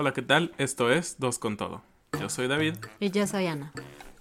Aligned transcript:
Hola, 0.00 0.14
¿qué 0.14 0.22
tal? 0.22 0.54
Esto 0.56 0.90
es 0.90 1.18
Dos 1.18 1.38
con 1.38 1.58
Todo. 1.58 1.82
Yo 2.18 2.30
soy 2.30 2.48
David. 2.48 2.76
Y 3.00 3.10
yo 3.10 3.26
soy 3.26 3.44
Ana. 3.48 3.70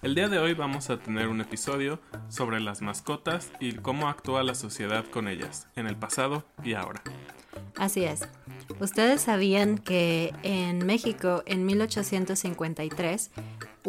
El 0.01 0.13
día 0.13 0.27
de 0.27 0.37
hoy 0.37 0.53
vamos 0.53 0.89
a 0.89 0.99
tener 0.99 1.29
un 1.29 1.39
episodio 1.39 2.01
sobre 2.27 2.59
las 2.59 2.81
mascotas 2.81 3.49
y 3.61 3.75
cómo 3.75 4.09
actúa 4.09 4.43
la 4.43 4.55
sociedad 4.55 5.05
con 5.05 5.29
ellas, 5.29 5.69
en 5.77 5.87
el 5.87 5.95
pasado 5.95 6.43
y 6.65 6.73
ahora. 6.73 7.01
Así 7.77 8.03
es. 8.03 8.27
Ustedes 8.81 9.21
sabían 9.21 9.77
que 9.77 10.33
en 10.43 10.85
México, 10.85 11.43
en 11.45 11.65
1853, 11.65 13.31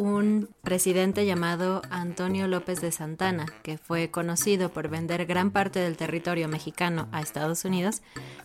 un 0.01 0.49
presidente 0.63 1.27
llamado 1.27 1.83
Antonio 1.91 2.49
López 2.49 2.81
de 2.81 2.91
Santana, 2.91 3.45
que 3.63 3.77
fue 3.77 4.11
conocido 4.11 4.71
por 4.71 4.89
vender 4.89 5.27
gran 5.27 5.51
parte 5.51 5.79
del 5.79 5.99
territorio 5.99 6.49
mexicano 6.49 7.09
a 7.13 7.21
Estados 7.21 7.67
Unidos, 7.67 8.01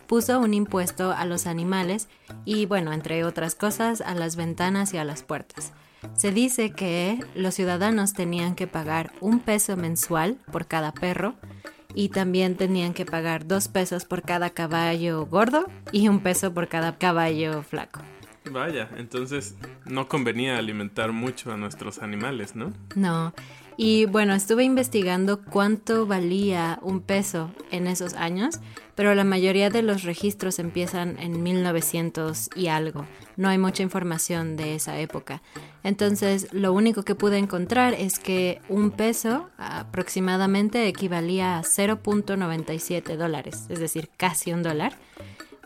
puso 0.06 0.38
un 0.38 0.52
impuesto 0.52 1.12
a 1.12 1.24
los 1.24 1.46
animales 1.46 2.08
y, 2.44 2.66
bueno, 2.66 2.92
entre 2.92 3.24
otras 3.24 3.54
cosas, 3.54 4.02
a 4.02 4.14
las 4.14 4.36
ventanas 4.36 4.92
y 4.92 4.98
a 4.98 5.04
las 5.04 5.22
puertas. 5.22 5.72
Se 6.14 6.30
dice 6.30 6.72
que 6.72 7.18
los 7.34 7.54
ciudadanos 7.54 8.12
tenían 8.12 8.54
que 8.54 8.66
pagar 8.66 9.12
un 9.20 9.40
peso 9.40 9.78
mensual 9.78 10.36
por 10.52 10.66
cada 10.66 10.92
perro 10.92 11.34
y 11.94 12.10
también 12.10 12.56
tenían 12.56 12.92
que 12.92 13.06
pagar 13.06 13.46
dos 13.46 13.68
pesos 13.68 14.04
por 14.04 14.20
cada 14.22 14.50
caballo 14.50 15.24
gordo 15.24 15.66
y 15.90 16.08
un 16.08 16.20
peso 16.20 16.52
por 16.52 16.68
cada 16.68 16.98
caballo 16.98 17.62
flaco. 17.62 18.02
Vaya, 18.50 18.88
entonces 18.96 19.56
no 19.84 20.08
convenía 20.08 20.58
alimentar 20.58 21.12
mucho 21.12 21.52
a 21.52 21.56
nuestros 21.56 21.98
animales, 21.98 22.54
¿no? 22.54 22.72
No. 22.94 23.34
Y 23.78 24.06
bueno, 24.06 24.34
estuve 24.34 24.64
investigando 24.64 25.42
cuánto 25.42 26.06
valía 26.06 26.78
un 26.80 27.00
peso 27.00 27.50
en 27.70 27.86
esos 27.86 28.14
años, 28.14 28.60
pero 28.94 29.14
la 29.14 29.24
mayoría 29.24 29.68
de 29.68 29.82
los 29.82 30.02
registros 30.02 30.58
empiezan 30.58 31.18
en 31.18 31.42
1900 31.42 32.48
y 32.56 32.68
algo. 32.68 33.04
No 33.36 33.50
hay 33.50 33.58
mucha 33.58 33.82
información 33.82 34.56
de 34.56 34.76
esa 34.76 34.98
época. 34.98 35.42
Entonces, 35.82 36.48
lo 36.52 36.72
único 36.72 37.02
que 37.02 37.14
pude 37.14 37.36
encontrar 37.36 37.92
es 37.92 38.18
que 38.18 38.62
un 38.70 38.90
peso 38.90 39.50
aproximadamente 39.58 40.88
equivalía 40.88 41.58
a 41.58 41.62
0.97 41.62 43.16
dólares, 43.16 43.66
es 43.68 43.78
decir, 43.78 44.08
casi 44.16 44.54
un 44.54 44.62
dólar. 44.62 44.96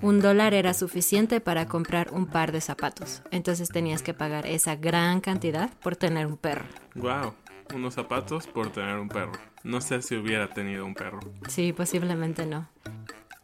Un 0.02 0.20
dólar 0.20 0.54
era 0.54 0.72
suficiente 0.72 1.40
para 1.40 1.66
comprar 1.66 2.10
un 2.12 2.26
par 2.26 2.52
de 2.52 2.62
zapatos. 2.62 3.22
Entonces 3.30 3.68
tenías 3.68 4.02
que 4.02 4.14
pagar 4.14 4.46
esa 4.46 4.74
gran 4.76 5.20
cantidad 5.20 5.70
por 5.82 5.94
tener 5.94 6.26
un 6.26 6.38
perro. 6.38 6.64
Wow, 6.94 7.34
unos 7.74 7.94
zapatos 7.94 8.46
por 8.46 8.70
tener 8.70 8.96
un 8.96 9.08
perro. 9.08 9.32
No 9.62 9.82
sé 9.82 10.00
si 10.00 10.16
hubiera 10.16 10.48
tenido 10.48 10.86
un 10.86 10.94
perro. 10.94 11.20
Sí, 11.48 11.74
posiblemente 11.74 12.46
no. 12.46 12.66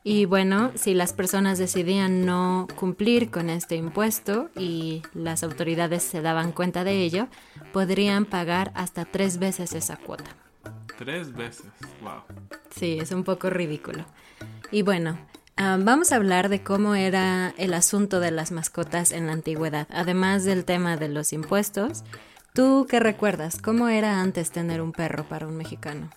Y 0.03 0.25
bueno, 0.25 0.71
si 0.77 0.95
las 0.95 1.13
personas 1.13 1.59
decidían 1.59 2.25
no 2.25 2.69
cumplir 2.77 3.31
con 3.31 3.51
este 3.51 3.75
impuesto 3.77 4.51
y 4.57 5.03
las 5.13 5.43
autoridades 5.43 6.05
se 6.05 6.23
daban 6.23 6.53
cuenta 6.53 6.85
de 6.85 7.03
ello, 7.03 7.29
podrían 7.73 8.25
pagar 8.25 8.73
hasta 8.77 9.05
tres 9.05 9.39
veces 9.39 9.75
esa 9.75 9.97
cuota. 9.97 10.31
Tres 10.97 11.35
veces, 11.35 11.67
wow. 12.01 12.23
Sí, 12.71 12.99
es 12.99 13.11
un 13.11 13.25
poco 13.25 13.51
ridículo. 13.51 14.07
Y 14.71 14.83
bueno, 14.83 15.19
vamos 15.57 16.13
a 16.13 16.17
hablar 16.17 16.49
de 16.49 16.63
cómo 16.63 16.95
era 16.95 17.55
el 17.57 17.75
asunto 17.75 18.21
de 18.21 18.31
las 18.31 18.53
mascotas 18.53 19.13
en 19.13 19.27
la 19.27 19.33
antigüedad, 19.33 19.87
además 19.91 20.45
del 20.45 20.65
tema 20.65 20.97
de 20.97 21.09
los 21.09 21.33
impuestos. 21.33 22.05
¿Tú 22.55 22.87
qué 22.89 23.01
recuerdas? 23.01 23.61
¿Cómo 23.61 23.89
era 23.89 24.21
antes 24.21 24.51
tener 24.51 24.81
un 24.81 24.93
perro 24.93 25.25
para 25.25 25.47
un 25.47 25.57
mexicano? 25.57 26.11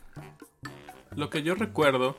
Lo 1.15 1.29
que 1.29 1.43
yo 1.43 1.55
recuerdo 1.55 2.15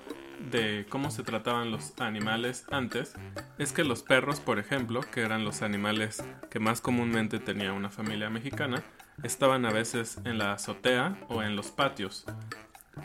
de 0.50 0.86
cómo 0.88 1.10
se 1.10 1.22
trataban 1.22 1.70
los 1.70 1.92
animales 2.00 2.64
antes 2.70 3.14
es 3.58 3.72
que 3.72 3.84
los 3.84 4.02
perros, 4.02 4.40
por 4.40 4.58
ejemplo, 4.58 5.00
que 5.00 5.20
eran 5.20 5.44
los 5.44 5.62
animales 5.62 6.22
que 6.50 6.58
más 6.58 6.80
comúnmente 6.80 7.38
tenía 7.38 7.72
una 7.72 7.90
familia 7.90 8.30
mexicana, 8.30 8.82
estaban 9.22 9.64
a 9.66 9.70
veces 9.70 10.18
en 10.24 10.38
la 10.38 10.52
azotea 10.52 11.18
o 11.28 11.42
en 11.42 11.56
los 11.56 11.70
patios. 11.70 12.24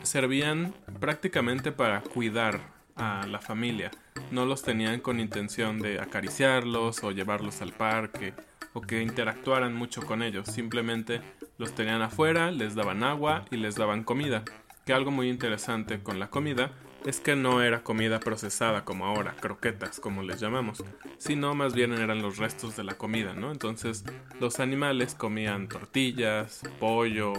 Servían 0.02 0.74
prácticamente 1.00 1.72
para 1.72 2.02
cuidar 2.02 2.75
a 2.96 3.26
la 3.26 3.38
familia. 3.38 3.90
No 4.30 4.46
los 4.46 4.62
tenían 4.62 5.00
con 5.00 5.20
intención 5.20 5.78
de 5.78 6.00
acariciarlos 6.00 7.04
o 7.04 7.12
llevarlos 7.12 7.62
al 7.62 7.72
parque 7.72 8.34
o 8.72 8.80
que 8.80 9.02
interactuaran 9.02 9.74
mucho 9.74 10.02
con 10.02 10.22
ellos. 10.22 10.48
Simplemente 10.48 11.20
los 11.58 11.74
tenían 11.74 12.02
afuera, 12.02 12.50
les 12.50 12.74
daban 12.74 13.04
agua 13.04 13.44
y 13.50 13.56
les 13.56 13.76
daban 13.76 14.04
comida. 14.04 14.42
Que 14.84 14.92
algo 14.92 15.10
muy 15.10 15.28
interesante 15.28 16.02
con 16.02 16.18
la 16.18 16.28
comida 16.28 16.72
es 17.06 17.20
que 17.20 17.36
no 17.36 17.62
era 17.62 17.82
comida 17.82 18.18
procesada 18.18 18.84
como 18.84 19.06
ahora, 19.06 19.34
croquetas 19.40 20.00
como 20.00 20.22
les 20.22 20.40
llamamos, 20.40 20.82
sino 21.18 21.54
más 21.54 21.72
bien 21.72 21.92
eran 21.92 22.20
los 22.20 22.36
restos 22.36 22.76
de 22.76 22.82
la 22.82 22.94
comida, 22.94 23.32
¿no? 23.32 23.52
Entonces 23.52 24.04
los 24.40 24.58
animales 24.58 25.14
comían 25.14 25.68
tortillas, 25.68 26.62
pollo, 26.80 27.32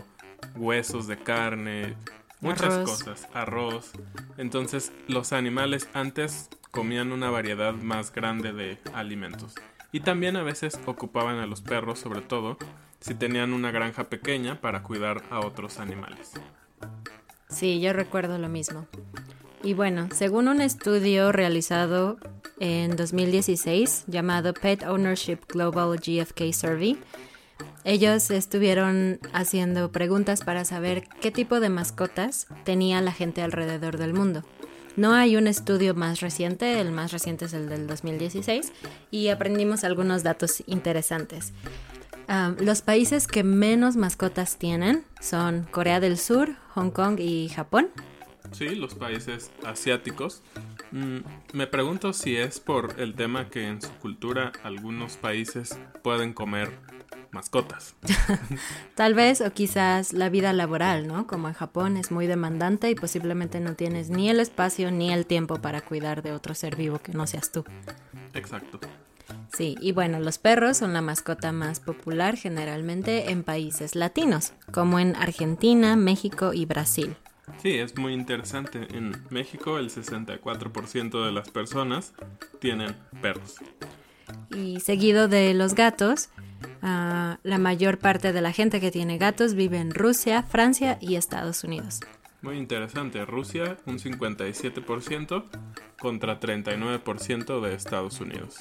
huesos 0.56 1.07
de 1.07 1.18
carne, 1.18 1.95
muchas 2.42 2.78
cosas, 2.86 3.28
arroz. 3.34 3.92
Entonces 4.38 4.92
los 5.07 5.34
animales 5.34 5.88
antes 5.94 6.50
comían 6.72 7.12
una 7.12 7.30
variedad 7.30 7.74
más 7.74 8.13
grande 8.13 8.54
de 8.54 8.80
alimentos. 8.94 9.56
Y 9.92 10.01
también 10.01 10.36
a 10.36 10.44
veces 10.44 10.80
ocupaban 10.86 11.39
a 11.39 11.48
los 11.48 11.62
perros, 11.62 12.00
sobre 12.00 12.22
todo 12.22 12.57
si 13.00 13.16
tenían 13.16 13.54
una 13.54 13.72
granja 13.72 14.06
pequeña 14.06 14.60
para 14.60 14.84
cuidar 14.84 15.24
a 15.30 15.39
otros 15.39 15.80
animales. 15.80 16.34
Sí, 17.50 17.80
yo 17.80 17.94
recuerdo 17.94 18.38
lo 18.38 18.50
mismo. 18.50 18.88
Y 19.63 19.74
bueno, 19.74 20.10
según 20.13 20.48
un 20.48 20.62
estudio 20.62 21.31
realizado 21.31 22.18
en 22.60 22.95
2016 22.95 24.06
llamado 24.07 24.54
Pet 24.54 24.84
Ownership 24.84 25.39
Global 25.48 25.98
GFK 25.98 26.54
Survey, 26.54 26.98
Ellos 27.83 28.30
estuvieron 28.31 29.19
haciendo 29.33 29.92
preguntas 29.92 30.42
para 30.44 30.65
saber 30.65 31.07
qué 31.21 31.31
tipo 31.31 31.59
de 31.59 31.69
mascotas 31.69 32.48
tenía 32.63 33.01
la 33.01 33.12
gente 33.12 33.42
alrededor 33.42 33.98
del 33.98 34.13
mundo. 34.13 34.44
No 34.98 35.13
hay 35.13 35.36
un 35.38 35.45
estudio 35.45 35.94
más 35.94 36.21
reciente, 36.21 36.81
el 36.81 36.92
más 36.92 37.12
reciente 37.12 37.45
es 37.45 37.54
el 37.54 37.69
del 37.69 37.86
2016, 37.86 38.74
y 39.12 39.27
aprendimos 39.27 39.83
algunos 39.83 40.24
datos 40.24 40.63
interesantes. 40.65 41.54
Ah, 42.27 42.54
los 42.59 42.81
países 42.81 43.27
que 43.27 43.44
menos 43.44 43.95
mascotas 43.95 44.57
tienen 44.57 45.06
son 45.21 45.68
Corea 45.71 46.00
del 46.00 46.18
Sur, 46.18 46.56
Hong 46.74 46.89
Kong 46.89 47.19
y 47.19 47.48
Japón. 47.50 47.89
Sí, 48.51 48.75
los 48.75 48.95
países 48.95 49.51
asiáticos. 49.63 50.42
Mm, 50.92 51.19
me 51.53 51.68
pregunto 51.68 52.12
si 52.12 52.36
es 52.36 52.60
por 52.60 52.95
el 53.00 53.13
tema 53.13 53.50
que 53.50 53.68
en 53.68 53.81
su 53.81 53.92
cultura 54.00 54.51
algunos 54.63 55.15
países 55.18 55.77
pueden 56.01 56.33
comer 56.33 56.71
mascotas. 57.31 57.95
Tal 58.95 59.13
vez 59.13 59.42
o 59.42 59.51
quizás 59.51 60.13
la 60.13 60.30
vida 60.30 60.54
laboral, 60.54 61.07
¿no? 61.07 61.27
Como 61.27 61.48
en 61.48 61.54
Japón 61.54 61.98
es 61.98 62.12
muy 62.12 62.27
demandante 62.27 62.89
y 62.89 62.95
posiblemente 62.95 63.59
no 63.59 63.75
tienes 63.75 64.09
ni 64.09 64.30
el 64.30 64.39
espacio 64.39 64.92
ni 64.92 65.12
el 65.12 65.25
tiempo 65.25 65.62
para 65.62 65.81
cuidar 65.81 66.21
de 66.24 66.31
otro 66.31 66.56
ser 66.56 66.75
vivo 66.75 67.00
que 67.00 67.13
no 67.13 67.27
seas 67.27 67.51
tú. 67.51 67.65
Exacto. 68.33 68.80
Sí, 69.54 69.75
y 69.81 69.92
bueno, 69.92 70.19
los 70.19 70.38
perros 70.38 70.77
son 70.77 70.94
la 70.94 71.01
mascota 71.01 71.51
más 71.51 71.80
popular 71.80 72.38
generalmente 72.38 73.31
en 73.31 73.44
países 73.44 73.95
latinos, 73.95 74.53
como 74.71 75.00
en 75.00 75.15
Argentina, 75.15 75.95
México 75.95 76.53
y 76.53 76.65
Brasil. 76.65 77.15
Sí, 77.62 77.77
es 77.77 77.98
muy 77.98 78.13
interesante. 78.13 78.88
En 78.95 79.13
México 79.30 79.80
el 79.80 79.89
64% 79.89 81.25
de 81.25 81.31
las 81.31 81.50
personas 81.50 82.13
tienen 82.60 82.95
perros. 83.21 83.56
Y 84.56 84.80
seguido 84.81 85.27
de 85.27 85.53
los 85.53 85.74
gatos, 85.74 86.30
La 87.44 87.57
mayor 87.57 87.98
parte 87.98 88.34
de 88.34 88.42
la 88.42 88.51
gente 88.51 88.80
que 88.80 88.92
tiene 88.92 89.18
gatos 89.18 89.54
vive 89.54 89.78
en 89.78 89.94
Rusia, 89.94 90.44
Francia 90.44 90.98
y 91.01 91.16
Estados 91.16 91.63
Unidos. 91.63 92.00
Muy 92.42 92.57
interesante. 92.57 93.25
Rusia 93.25 93.78
un 93.86 94.00
57% 94.00 95.44
contra 96.00 96.39
39% 96.39 97.62
de 97.62 97.74
Estados 97.74 98.22
Unidos. 98.22 98.57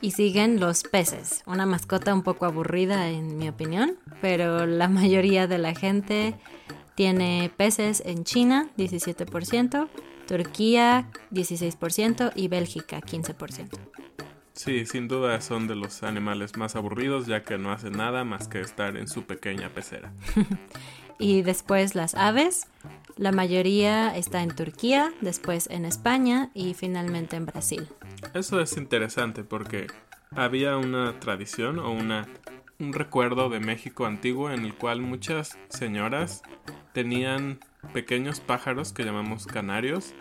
Y 0.00 0.10
siguen 0.10 0.60
los 0.60 0.82
peces, 0.82 1.42
una 1.46 1.64
mascota 1.64 2.12
un 2.12 2.22
poco 2.22 2.44
aburrida 2.44 3.08
en 3.08 3.38
mi 3.38 3.48
opinión, 3.48 3.96
pero 4.20 4.66
la 4.66 4.88
mayoría 4.88 5.46
de 5.46 5.58
la 5.58 5.74
gente 5.74 6.34
tiene 6.94 7.50
peces 7.56 8.02
en 8.04 8.24
China, 8.24 8.68
17%, 8.76 9.88
Turquía, 10.26 11.10
16% 11.32 12.32
y 12.34 12.48
Bélgica, 12.48 13.00
15%. 13.00 13.68
Sí, 14.56 14.86
sin 14.86 15.06
duda 15.06 15.42
son 15.42 15.68
de 15.68 15.76
los 15.76 16.02
animales 16.02 16.56
más 16.56 16.76
aburridos 16.76 17.26
ya 17.26 17.42
que 17.42 17.58
no 17.58 17.72
hacen 17.72 17.92
nada 17.92 18.24
más 18.24 18.48
que 18.48 18.62
estar 18.62 18.96
en 18.96 19.06
su 19.06 19.24
pequeña 19.24 19.68
pecera. 19.68 20.12
y 21.18 21.42
después 21.42 21.94
las 21.94 22.14
aves, 22.14 22.66
la 23.18 23.32
mayoría 23.32 24.16
está 24.16 24.42
en 24.42 24.56
Turquía, 24.56 25.12
después 25.20 25.68
en 25.70 25.84
España 25.84 26.50
y 26.54 26.72
finalmente 26.72 27.36
en 27.36 27.44
Brasil. 27.44 27.86
Eso 28.32 28.58
es 28.58 28.78
interesante 28.78 29.44
porque 29.44 29.88
había 30.34 30.78
una 30.78 31.20
tradición 31.20 31.78
o 31.78 31.90
una, 31.90 32.26
un 32.78 32.94
recuerdo 32.94 33.50
de 33.50 33.60
México 33.60 34.06
antiguo 34.06 34.50
en 34.50 34.64
el 34.64 34.74
cual 34.74 35.02
muchas 35.02 35.58
señoras 35.68 36.42
tenían 36.94 37.60
pequeños 37.92 38.40
pájaros 38.40 38.94
que 38.94 39.04
llamamos 39.04 39.46
canarios 39.46 40.14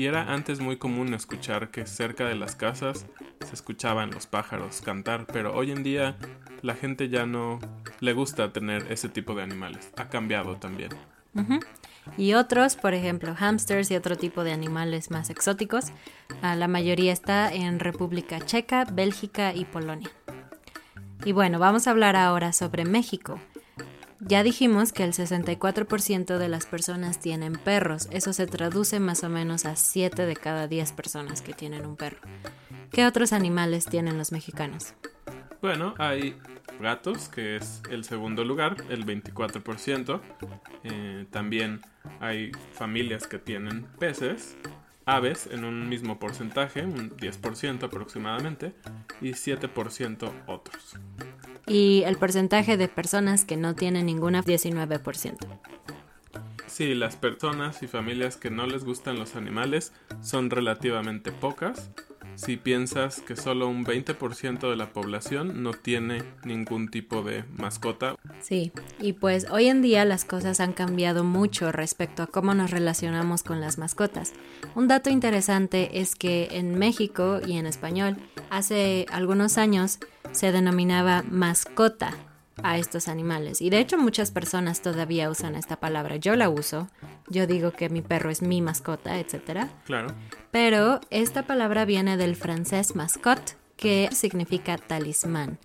y 0.00 0.06
era 0.06 0.32
antes 0.32 0.60
muy 0.60 0.78
común 0.78 1.12
escuchar 1.12 1.70
que 1.70 1.84
cerca 1.84 2.24
de 2.24 2.34
las 2.34 2.56
casas 2.56 3.04
se 3.44 3.52
escuchaban 3.52 4.10
los 4.10 4.26
pájaros 4.26 4.80
cantar, 4.80 5.26
pero 5.26 5.54
hoy 5.54 5.72
en 5.72 5.82
día 5.82 6.16
la 6.62 6.74
gente 6.74 7.10
ya 7.10 7.26
no 7.26 7.58
le 8.00 8.14
gusta 8.14 8.50
tener 8.50 8.90
ese 8.90 9.10
tipo 9.10 9.34
de 9.34 9.42
animales. 9.42 9.92
Ha 9.98 10.08
cambiado 10.08 10.56
también. 10.56 10.88
Y 12.16 12.32
otros, 12.32 12.76
por 12.76 12.94
ejemplo, 12.94 13.34
hamsters 13.34 13.90
y 13.90 13.96
otro 13.96 14.16
tipo 14.16 14.42
de 14.42 14.52
animales 14.52 15.10
más 15.10 15.28
exóticos, 15.28 15.92
la 16.40 16.66
mayoría 16.66 17.12
está 17.12 17.52
en 17.52 17.78
República 17.78 18.40
Checa, 18.40 18.86
Bélgica 18.90 19.54
y 19.54 19.66
Polonia. 19.66 20.08
Y 21.26 21.32
bueno, 21.32 21.58
vamos 21.58 21.86
a 21.86 21.90
hablar 21.90 22.16
ahora 22.16 22.54
sobre 22.54 22.86
México. 22.86 23.38
Ya 24.20 24.42
dijimos 24.42 24.92
que 24.92 25.02
el 25.02 25.14
64% 25.14 26.36
de 26.36 26.48
las 26.48 26.66
personas 26.66 27.20
tienen 27.20 27.54
perros. 27.54 28.06
Eso 28.12 28.34
se 28.34 28.46
traduce 28.46 29.00
más 29.00 29.24
o 29.24 29.30
menos 29.30 29.64
a 29.64 29.76
7 29.76 30.26
de 30.26 30.36
cada 30.36 30.68
10 30.68 30.92
personas 30.92 31.40
que 31.40 31.54
tienen 31.54 31.86
un 31.86 31.96
perro. 31.96 32.18
¿Qué 32.92 33.06
otros 33.06 33.32
animales 33.32 33.86
tienen 33.86 34.18
los 34.18 34.30
mexicanos? 34.30 34.92
Bueno, 35.62 35.94
hay 35.96 36.36
gatos, 36.80 37.28
que 37.28 37.56
es 37.56 37.82
el 37.90 38.04
segundo 38.04 38.44
lugar, 38.44 38.76
el 38.90 39.06
24%. 39.06 40.20
Eh, 40.84 41.26
también 41.30 41.80
hay 42.20 42.52
familias 42.74 43.26
que 43.26 43.38
tienen 43.38 43.86
peces, 43.98 44.54
aves 45.06 45.48
en 45.50 45.64
un 45.64 45.88
mismo 45.88 46.18
porcentaje, 46.18 46.84
un 46.84 47.16
10% 47.16 47.84
aproximadamente, 47.84 48.74
y 49.22 49.30
7% 49.30 50.30
otros 50.46 50.98
y 51.70 52.02
el 52.02 52.16
porcentaje 52.16 52.76
de 52.76 52.88
personas 52.88 53.44
que 53.44 53.56
no 53.56 53.76
tienen 53.76 54.06
ninguna 54.06 54.42
19%. 54.42 55.36
Sí, 56.66 56.94
las 56.94 57.14
personas 57.14 57.82
y 57.84 57.86
familias 57.86 58.36
que 58.36 58.50
no 58.50 58.66
les 58.66 58.84
gustan 58.84 59.18
los 59.18 59.36
animales 59.36 59.92
son 60.20 60.50
relativamente 60.50 61.30
pocas. 61.30 61.90
Si 62.34 62.56
piensas 62.56 63.20
que 63.20 63.36
solo 63.36 63.68
un 63.68 63.84
20% 63.84 64.68
de 64.68 64.76
la 64.76 64.92
población 64.92 65.62
no 65.62 65.72
tiene 65.72 66.24
ningún 66.44 66.88
tipo 66.88 67.22
de 67.22 67.44
mascota. 67.56 68.16
Sí, 68.40 68.72
y 69.00 69.12
pues 69.12 69.46
hoy 69.50 69.68
en 69.68 69.82
día 69.82 70.04
las 70.04 70.24
cosas 70.24 70.60
han 70.60 70.72
cambiado 70.72 71.24
mucho 71.24 71.72
respecto 71.72 72.22
a 72.22 72.26
cómo 72.26 72.54
nos 72.54 72.70
relacionamos 72.70 73.42
con 73.42 73.60
las 73.60 73.78
mascotas. 73.78 74.32
Un 74.74 74.88
dato 74.88 75.10
interesante 75.10 76.00
es 76.00 76.14
que 76.14 76.48
en 76.52 76.78
México 76.78 77.40
y 77.46 77.58
en 77.58 77.66
español, 77.66 78.16
hace 78.48 79.06
algunos 79.12 79.58
años 79.58 79.98
se 80.32 80.52
denominaba 80.52 81.22
mascota 81.28 82.14
a 82.62 82.78
estos 82.78 83.08
animales. 83.08 83.60
Y 83.60 83.70
de 83.70 83.78
hecho 83.78 83.98
muchas 83.98 84.30
personas 84.30 84.82
todavía 84.82 85.30
usan 85.30 85.54
esta 85.54 85.76
palabra. 85.76 86.16
Yo 86.16 86.36
la 86.36 86.48
uso. 86.48 86.88
Yo 87.28 87.46
digo 87.46 87.72
que 87.72 87.88
mi 87.88 88.02
perro 88.02 88.30
es 88.30 88.42
mi 88.42 88.60
mascota, 88.60 89.18
etc. 89.18 89.68
Claro. 89.84 90.14
Pero 90.50 91.00
esta 91.10 91.42
palabra 91.42 91.84
viene 91.84 92.16
del 92.16 92.36
francés 92.36 92.94
mascotte, 92.96 93.56
que 93.76 94.08
significa 94.12 94.76
talismán. 94.76 95.58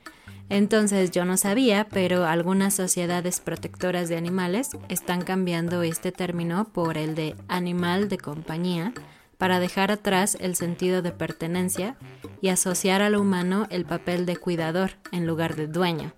Entonces 0.50 1.12
yo 1.12 1.26
no 1.26 1.38
sabía, 1.38 1.88
pero 1.90 2.26
algunas 2.26 2.76
sociedades 2.76 3.40
protectoras 3.40 4.10
de 4.10 4.18
animales 4.18 4.70
están 4.90 5.22
cambiando 5.22 5.82
este 5.82 6.12
término 6.12 6.66
por 6.66 6.98
el 6.98 7.16
de 7.16 7.36
animal 7.48 8.10
de 8.10 8.18
compañía 8.18 8.94
para 9.38 9.60
dejar 9.60 9.92
atrás 9.92 10.38
el 10.40 10.56
sentido 10.56 11.02
de 11.02 11.12
pertenencia 11.12 11.98
y 12.42 12.50
asociar 12.50 13.02
al 13.02 13.16
humano 13.16 13.68
el 13.70 13.86
papel 13.86 14.25
de 14.25 14.38
cuidador 14.38 14.92
en 15.12 15.25
lugar 15.25 15.56
de 15.56 15.68
dueño. 15.68 16.14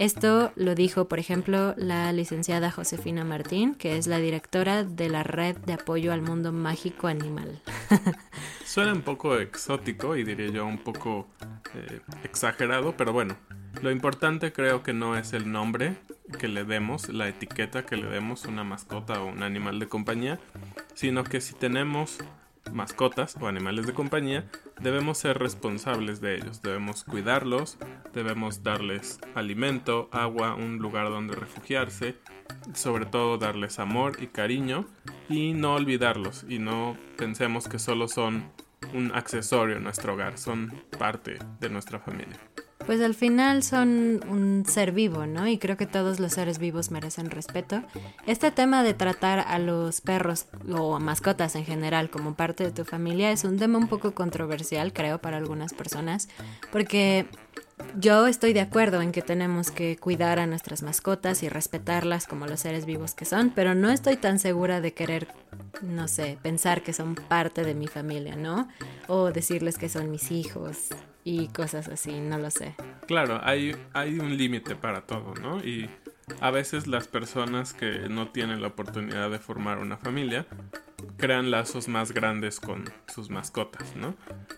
Esto 0.00 0.50
lo 0.56 0.74
dijo, 0.74 1.08
por 1.08 1.18
ejemplo, 1.18 1.74
la 1.76 2.10
licenciada 2.14 2.70
Josefina 2.70 3.22
Martín, 3.22 3.74
que 3.74 3.98
es 3.98 4.06
la 4.06 4.16
directora 4.16 4.82
de 4.82 5.10
la 5.10 5.24
Red 5.24 5.58
de 5.58 5.74
Apoyo 5.74 6.14
al 6.14 6.22
Mundo 6.22 6.52
Mágico 6.52 7.06
Animal. 7.06 7.60
Suena 8.64 8.94
un 8.94 9.02
poco 9.02 9.36
exótico 9.36 10.16
y 10.16 10.24
diría 10.24 10.48
yo 10.48 10.64
un 10.64 10.78
poco 10.78 11.28
eh, 11.74 12.00
exagerado, 12.24 12.96
pero 12.96 13.12
bueno, 13.12 13.36
lo 13.82 13.90
importante 13.90 14.54
creo 14.54 14.82
que 14.82 14.94
no 14.94 15.18
es 15.18 15.34
el 15.34 15.52
nombre 15.52 15.98
que 16.38 16.48
le 16.48 16.64
demos, 16.64 17.10
la 17.10 17.28
etiqueta 17.28 17.84
que 17.84 17.98
le 17.98 18.06
demos 18.06 18.46
una 18.46 18.64
mascota 18.64 19.20
o 19.20 19.26
un 19.26 19.42
animal 19.42 19.78
de 19.80 19.88
compañía, 19.88 20.40
sino 20.94 21.24
que 21.24 21.42
si 21.42 21.52
tenemos 21.52 22.16
mascotas 22.72 23.36
o 23.40 23.46
animales 23.46 23.86
de 23.86 23.94
compañía, 23.94 24.50
debemos 24.80 25.18
ser 25.18 25.38
responsables 25.38 26.20
de 26.20 26.36
ellos, 26.36 26.62
debemos 26.62 27.04
cuidarlos, 27.04 27.78
debemos 28.12 28.62
darles 28.62 29.18
alimento, 29.34 30.08
agua, 30.12 30.54
un 30.54 30.78
lugar 30.78 31.08
donde 31.10 31.34
refugiarse, 31.34 32.16
sobre 32.74 33.06
todo 33.06 33.38
darles 33.38 33.78
amor 33.78 34.22
y 34.22 34.28
cariño 34.28 34.86
y 35.28 35.52
no 35.52 35.74
olvidarlos 35.74 36.44
y 36.48 36.58
no 36.58 36.96
pensemos 37.16 37.68
que 37.68 37.78
solo 37.78 38.08
son 38.08 38.50
un 38.94 39.12
accesorio 39.14 39.76
en 39.76 39.84
nuestro 39.84 40.14
hogar, 40.14 40.38
son 40.38 40.72
parte 40.98 41.38
de 41.60 41.68
nuestra 41.68 41.98
familia. 41.98 42.38
Pues 42.86 43.00
al 43.02 43.14
final 43.14 43.62
son 43.62 44.20
un 44.28 44.64
ser 44.66 44.92
vivo, 44.92 45.26
¿no? 45.26 45.46
Y 45.46 45.58
creo 45.58 45.76
que 45.76 45.86
todos 45.86 46.18
los 46.18 46.32
seres 46.32 46.58
vivos 46.58 46.90
merecen 46.90 47.30
respeto. 47.30 47.82
Este 48.26 48.50
tema 48.50 48.82
de 48.82 48.94
tratar 48.94 49.40
a 49.40 49.58
los 49.58 50.00
perros 50.00 50.46
o 50.68 50.96
a 50.96 50.98
mascotas 50.98 51.54
en 51.56 51.64
general 51.64 52.10
como 52.10 52.34
parte 52.34 52.64
de 52.64 52.72
tu 52.72 52.84
familia 52.84 53.30
es 53.30 53.44
un 53.44 53.58
tema 53.58 53.78
un 53.78 53.88
poco 53.88 54.12
controversial, 54.12 54.92
creo, 54.92 55.20
para 55.20 55.36
algunas 55.36 55.72
personas, 55.72 56.28
porque 56.72 57.26
yo 57.98 58.26
estoy 58.26 58.52
de 58.52 58.60
acuerdo 58.60 59.02
en 59.02 59.12
que 59.12 59.22
tenemos 59.22 59.70
que 59.70 59.96
cuidar 59.96 60.38
a 60.38 60.46
nuestras 60.46 60.82
mascotas 60.82 61.42
y 61.42 61.48
respetarlas 61.48 62.26
como 62.26 62.46
los 62.46 62.60
seres 62.60 62.86
vivos 62.86 63.14
que 63.14 63.24
son, 63.24 63.50
pero 63.50 63.74
no 63.74 63.90
estoy 63.90 64.16
tan 64.16 64.38
segura 64.38 64.80
de 64.80 64.92
querer, 64.94 65.28
no 65.82 66.08
sé, 66.08 66.38
pensar 66.42 66.82
que 66.82 66.92
son 66.92 67.14
parte 67.14 67.64
de 67.64 67.74
mi 67.74 67.86
familia, 67.86 68.36
¿no? 68.36 68.68
O 69.06 69.30
decirles 69.32 69.78
que 69.78 69.88
son 69.88 70.10
mis 70.10 70.30
hijos 70.30 70.88
y 71.24 71.48
cosas 71.48 71.88
así, 71.88 72.18
no 72.20 72.38
lo 72.38 72.50
sé. 72.50 72.74
Claro, 73.06 73.40
hay, 73.42 73.76
hay 73.92 74.18
un 74.18 74.36
límite 74.36 74.74
para 74.76 75.02
todo, 75.02 75.34
¿no? 75.34 75.58
Y 75.64 75.88
a 76.40 76.50
veces 76.50 76.86
las 76.86 77.08
personas 77.08 77.72
que 77.74 78.08
no 78.08 78.28
tienen 78.28 78.62
la 78.62 78.68
oportunidad 78.68 79.30
de 79.30 79.38
formar 79.38 79.78
una 79.78 79.96
familia 79.96 80.46
crean 81.16 81.50
lazos 81.50 81.88
más 81.88 82.12
grandes 82.12 82.60
con 82.60 82.84
sus 83.12 83.30
mascotas, 83.30 83.96
¿no? 83.96 84.14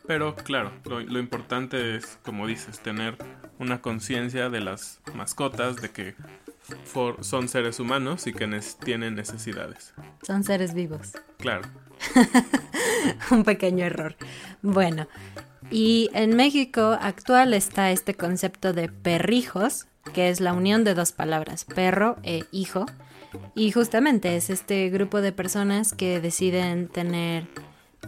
Pero 0.07 0.35
claro, 0.37 0.73
lo, 0.85 1.00
lo 1.00 1.19
importante 1.19 1.97
es, 1.97 2.19
como 2.25 2.47
dices, 2.47 2.81
tener 2.81 3.16
una 3.59 3.81
conciencia 3.81 4.50
de 4.50 4.61
las 4.61 5.00
mascotas, 5.14 5.76
de 5.76 5.90
que 5.90 6.14
for- 6.85 7.25
son 7.25 7.49
seres 7.49 7.81
humanos 7.81 8.26
y 8.26 8.33
que 8.33 8.49
tienen 8.85 9.14
necesidades. 9.14 9.95
Son 10.23 10.45
seres 10.45 10.75
vivos. 10.75 11.12
Claro. 11.38 11.62
un 13.31 13.45
pequeño 13.45 13.85
error. 13.85 14.16
Bueno, 14.62 15.07
y 15.73 16.11
en 16.12 16.37
México 16.37 16.97
actual 17.00 17.55
está 17.55 17.91
este 17.91 18.14
concepto 18.14 18.73
de 18.73 18.88
perrijos, 18.88 19.87
que 20.12 20.29
es 20.29 20.41
la 20.41 20.52
unión 20.52 20.85
de 20.85 20.95
dos 20.95 21.12
palabras, 21.12 21.64
perro 21.64 22.17
e 22.23 22.45
hijo. 22.52 22.87
Y 23.55 23.71
justamente 23.73 24.37
es 24.37 24.50
este 24.50 24.91
grupo 24.91 25.23
de 25.23 25.33
personas 25.33 25.95
que 25.95 26.21
deciden 26.21 26.88
tener, 26.88 27.47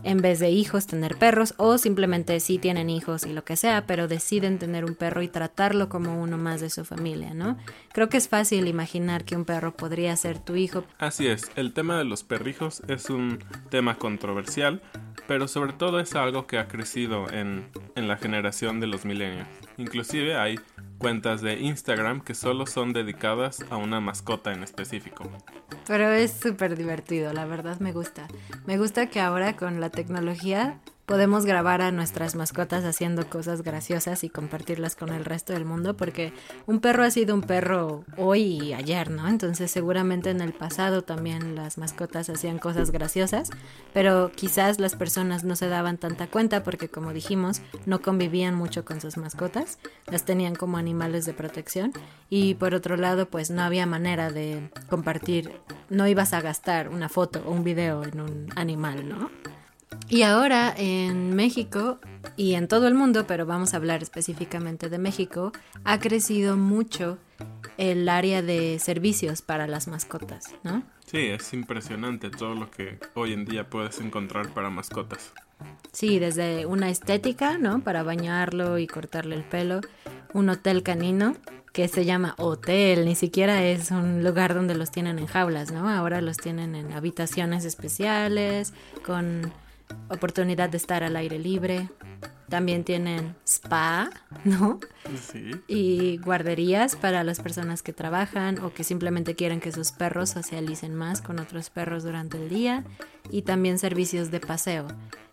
en 0.02 0.18
vez 0.18 0.38
de 0.38 0.50
hijos, 0.50 0.86
tener 0.86 1.16
perros, 1.16 1.54
o 1.56 1.78
simplemente 1.78 2.38
sí 2.40 2.58
tienen 2.58 2.90
hijos 2.90 3.24
y 3.24 3.32
lo 3.32 3.44
que 3.44 3.56
sea, 3.56 3.86
pero 3.86 4.06
deciden 4.08 4.58
tener 4.58 4.84
un 4.84 4.94
perro 4.94 5.22
y 5.22 5.28
tratarlo 5.28 5.88
como 5.88 6.20
uno 6.20 6.36
más 6.36 6.60
de 6.60 6.68
su 6.68 6.84
familia, 6.84 7.32
¿no? 7.32 7.56
Creo 7.92 8.10
que 8.10 8.18
es 8.18 8.28
fácil 8.28 8.68
imaginar 8.68 9.24
que 9.24 9.36
un 9.36 9.46
perro 9.46 9.74
podría 9.74 10.14
ser 10.16 10.38
tu 10.38 10.56
hijo, 10.56 10.84
Así 10.98 11.26
es, 11.26 11.50
el 11.56 11.72
tema 11.72 11.96
de 11.96 12.04
los 12.04 12.22
perrijos 12.22 12.82
es 12.88 13.08
un 13.08 13.42
tema 13.70 13.96
controversial, 13.96 14.82
pero 15.26 15.48
sobre 15.48 15.72
todo 15.72 16.00
es 16.00 16.14
algo 16.14 16.46
que 16.46 16.58
ha 16.58 16.68
crecido 16.68 17.30
en, 17.30 17.68
en 17.94 18.08
la 18.08 18.16
generación 18.16 18.80
de 18.80 18.86
los 18.86 19.04
millennials. 19.04 19.48
Inclusive 19.76 20.36
hay 20.36 20.58
cuentas 20.98 21.40
de 21.40 21.60
Instagram 21.60 22.20
que 22.20 22.34
solo 22.34 22.66
son 22.66 22.92
dedicadas 22.92 23.64
a 23.70 23.76
una 23.76 24.00
mascota 24.00 24.52
en 24.52 24.62
específico. 24.62 25.30
Pero 25.86 26.10
es 26.10 26.32
súper 26.32 26.76
divertido, 26.76 27.32
la 27.32 27.44
verdad 27.44 27.78
me 27.80 27.92
gusta. 27.92 28.26
Me 28.66 28.78
gusta 28.78 29.08
que 29.08 29.20
ahora 29.20 29.56
con 29.56 29.80
la 29.80 29.90
tecnología 29.90 30.78
podemos 31.06 31.44
grabar 31.44 31.82
a 31.82 31.92
nuestras 31.92 32.34
mascotas 32.34 32.84
haciendo 32.84 33.28
cosas 33.28 33.62
graciosas 33.62 34.24
y 34.24 34.30
compartirlas 34.30 34.96
con 34.96 35.10
el 35.10 35.24
resto 35.24 35.52
del 35.52 35.64
mundo 35.64 35.96
porque 35.96 36.32
un 36.66 36.80
perro 36.80 37.04
ha 37.04 37.10
sido 37.10 37.34
un 37.34 37.42
perro 37.42 38.04
hoy 38.16 38.42
y 38.42 38.72
ayer, 38.72 39.10
¿no? 39.10 39.28
Entonces 39.28 39.70
seguramente 39.70 40.30
en 40.30 40.40
el 40.40 40.52
pasado 40.52 41.02
también 41.02 41.54
las 41.54 41.76
mascotas 41.76 42.30
hacían 42.30 42.58
cosas 42.58 42.90
graciosas, 42.90 43.50
pero 43.92 44.32
quizás 44.34 44.80
las 44.80 44.96
personas 44.96 45.44
no 45.44 45.56
se 45.56 45.68
daban 45.68 45.98
tanta 45.98 46.26
cuenta 46.26 46.62
porque 46.62 46.88
como 46.88 47.12
dijimos, 47.12 47.60
no 47.84 48.00
convivían 48.00 48.54
mucho 48.54 48.84
con 48.84 49.00
sus 49.00 49.18
mascotas, 49.18 49.78
las 50.06 50.24
tenían 50.24 50.54
como 50.54 50.78
animales 50.78 51.26
de 51.26 51.34
protección 51.34 51.92
y 52.30 52.54
por 52.54 52.74
otro 52.74 52.96
lado 52.96 53.26
pues 53.26 53.50
no 53.50 53.62
había 53.62 53.84
manera 53.84 54.30
de 54.30 54.70
compartir, 54.88 55.52
no 55.90 56.08
ibas 56.08 56.32
a 56.32 56.40
gastar 56.40 56.88
una 56.88 57.10
foto 57.10 57.42
o 57.46 57.50
un 57.50 57.62
video 57.62 58.04
en 58.04 58.20
un 58.20 58.48
animal, 58.56 59.08
¿no? 59.08 59.53
Y 60.08 60.22
ahora 60.22 60.72
en 60.76 61.34
México 61.34 61.98
y 62.36 62.54
en 62.54 62.68
todo 62.68 62.88
el 62.88 62.94
mundo, 62.94 63.26
pero 63.26 63.46
vamos 63.46 63.74
a 63.74 63.78
hablar 63.78 64.02
específicamente 64.02 64.88
de 64.88 64.98
México, 64.98 65.52
ha 65.84 65.98
crecido 65.98 66.56
mucho 66.56 67.18
el 67.78 68.08
área 68.08 68.42
de 68.42 68.78
servicios 68.78 69.42
para 69.42 69.66
las 69.66 69.88
mascotas, 69.88 70.54
¿no? 70.62 70.82
Sí, 71.06 71.18
es 71.26 71.52
impresionante 71.52 72.30
todo 72.30 72.54
lo 72.54 72.70
que 72.70 72.98
hoy 73.14 73.32
en 73.32 73.44
día 73.44 73.68
puedes 73.68 74.00
encontrar 74.00 74.48
para 74.50 74.70
mascotas. 74.70 75.32
Sí, 75.92 76.18
desde 76.18 76.66
una 76.66 76.90
estética, 76.90 77.58
¿no? 77.58 77.80
Para 77.80 78.02
bañarlo 78.02 78.78
y 78.78 78.86
cortarle 78.86 79.36
el 79.36 79.44
pelo, 79.44 79.80
un 80.32 80.48
hotel 80.48 80.82
canino 80.82 81.36
que 81.72 81.88
se 81.88 82.04
llama 82.04 82.34
hotel, 82.38 83.04
ni 83.04 83.16
siquiera 83.16 83.64
es 83.64 83.90
un 83.90 84.22
lugar 84.22 84.54
donde 84.54 84.76
los 84.76 84.90
tienen 84.92 85.18
en 85.18 85.26
jaulas, 85.26 85.72
¿no? 85.72 85.88
Ahora 85.88 86.20
los 86.20 86.36
tienen 86.36 86.76
en 86.76 86.92
habitaciones 86.92 87.64
especiales, 87.64 88.72
con 89.04 89.52
oportunidad 90.08 90.70
de 90.70 90.76
estar 90.76 91.02
al 91.02 91.16
aire 91.16 91.38
libre. 91.38 91.88
También 92.48 92.84
tienen 92.84 93.34
spa, 93.46 94.10
¿no? 94.44 94.78
Sí, 95.16 95.50
Y 95.66 96.18
guarderías 96.18 96.94
para 96.94 97.24
las 97.24 97.40
personas 97.40 97.82
que 97.82 97.92
trabajan 97.92 98.58
o 98.60 98.72
que 98.72 98.84
simplemente 98.84 99.34
quieren 99.34 99.60
que 99.60 99.72
sus 99.72 99.92
perros 99.92 100.30
socialicen 100.30 100.94
más 100.94 101.20
con 101.20 101.40
otros 101.40 101.70
perros 101.70 102.04
durante 102.04 102.36
el 102.36 102.48
día. 102.48 102.84
Y 103.30 103.42
también 103.42 103.78
servicios 103.78 104.30
de 104.30 104.40
paseo. 104.40 104.86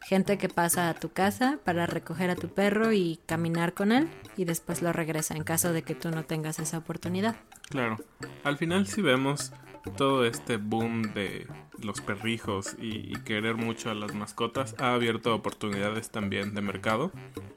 Gente 0.08 0.38
que 0.38 0.50
pasa 0.50 0.90
a 0.90 0.94
tu 0.94 1.12
casa 1.12 1.60
para 1.64 1.86
recoger 1.86 2.30
a 2.32 2.36
tu 2.36 2.48
perro 2.50 2.92
y 2.92 3.20
caminar 3.28 3.74
con 3.74 3.92
él 3.92 4.10
y 4.36 4.46
después 4.46 4.82
lo 4.82 4.92
regresa 4.92 5.36
en 5.36 5.44
caso 5.44 5.74
de 5.74 5.84
que 5.84 5.94
tú 5.94 6.10
no 6.10 6.24
tengas 6.26 6.60
esa 6.60 6.78
oportunidad. 6.80 7.36
claro. 7.70 7.98
Al 8.44 8.58
final 8.58 8.88
si 8.88 9.02
vemos 9.02 9.54
todo 9.98 10.26
este 10.26 10.58
boom 10.58 11.14
de 11.14 11.48
los 11.82 12.02
perrijos 12.02 12.76
y, 12.80 13.14
querer 13.24 13.56
mucho 13.56 13.90
a 13.90 13.94
las 13.94 14.14
mascotas 14.14 14.76
ha 14.80 14.94
abierto 14.94 15.34
oportunidades 15.34 16.10
también 16.10 16.54
de 16.54 16.62
mercado 16.62 17.12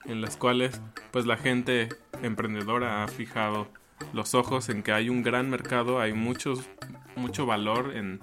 en 0.05 0.21
las 0.21 0.37
cuales 0.37 0.81
pues 1.11 1.27
la 1.27 1.37
gente 1.37 1.89
emprendedora 2.23 3.03
ha 3.03 3.09
fijado 3.09 3.69
los 4.13 4.35
ojos 4.35 4.69
en 4.69 4.83
que 4.83 4.93
hay 4.93 5.09
un 5.09 5.23
gran 5.23 5.51
mercado, 5.51 6.01
hay 6.01 6.13
muchos, 6.13 6.69
mucho 7.17 7.47
valor 7.47 7.97
en 7.97 8.21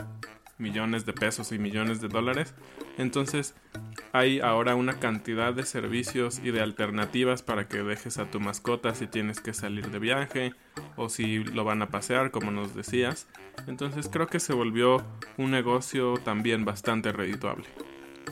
millones 0.58 1.06
de 1.06 1.14
pesos 1.14 1.52
y 1.52 1.60
millones 1.60 2.02
de 2.02 2.08
dólares. 2.08 2.54
Entonces 2.98 3.56
hay 4.14 4.40
ahora 4.40 4.76
una 4.76 5.00
cantidad 5.00 5.54
de 5.54 5.66
servicios 5.66 6.42
y 6.44 6.52
de 6.52 6.62
alternativas 6.62 7.42
para 7.42 7.68
que 7.68 7.84
dejes 7.84 8.18
a 8.18 8.30
tu 8.30 8.40
mascota 8.40 8.94
si 8.96 9.08
tienes 9.08 9.40
que 9.40 9.54
salir 9.54 9.90
de 9.90 10.00
viaje 10.00 10.54
o 10.96 11.10
si 11.10 11.44
lo 11.44 11.64
van 11.64 11.82
a 11.82 11.90
pasear, 11.90 12.32
como 12.32 12.52
nos 12.52 12.76
decías. 12.76 13.28
Entonces 13.68 14.10
creo 14.12 14.28
que 14.28 14.40
se 14.40 14.54
volvió 14.54 15.06
un 15.38 15.52
negocio 15.52 16.16
también 16.24 16.66
bastante 16.66 17.12
redituable. 17.12 17.66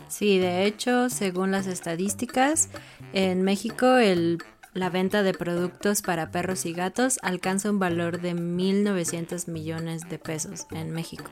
Sí, 0.07 0.39
de 0.39 0.65
hecho, 0.65 1.09
según 1.09 1.51
las 1.51 1.67
estadísticas, 1.67 2.69
en 3.13 3.43
México 3.43 3.97
el, 3.97 4.39
la 4.73 4.89
venta 4.89 5.23
de 5.23 5.33
productos 5.33 6.01
para 6.01 6.31
perros 6.31 6.65
y 6.65 6.73
gatos 6.73 7.19
alcanza 7.21 7.69
un 7.69 7.79
valor 7.79 8.19
de 8.19 8.33
1.900 8.33 9.47
millones 9.49 10.09
de 10.09 10.19
pesos 10.19 10.67
en 10.71 10.91
México. 10.91 11.29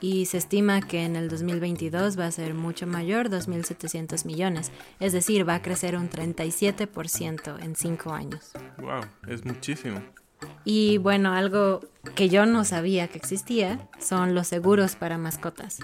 Y 0.00 0.26
se 0.26 0.38
estima 0.38 0.80
que 0.80 1.04
en 1.04 1.16
el 1.16 1.28
2022 1.28 2.18
va 2.18 2.26
a 2.26 2.30
ser 2.30 2.54
mucho 2.54 2.86
mayor, 2.86 3.30
2.700 3.30 4.24
millones. 4.26 4.70
Es 5.00 5.12
decir, 5.12 5.48
va 5.48 5.56
a 5.56 5.62
crecer 5.62 5.96
un 5.96 6.08
37% 6.08 7.62
en 7.62 7.74
5 7.74 8.12
años. 8.12 8.52
Wow, 8.78 9.00
es 9.26 9.44
muchísimo. 9.44 10.00
Y 10.64 10.98
bueno, 10.98 11.32
algo 11.32 11.80
que 12.14 12.28
yo 12.28 12.46
no 12.46 12.64
sabía 12.64 13.08
que 13.08 13.18
existía 13.18 13.88
son 13.98 14.34
los 14.34 14.46
seguros 14.46 14.94
para 14.94 15.18
mascotas. 15.18 15.80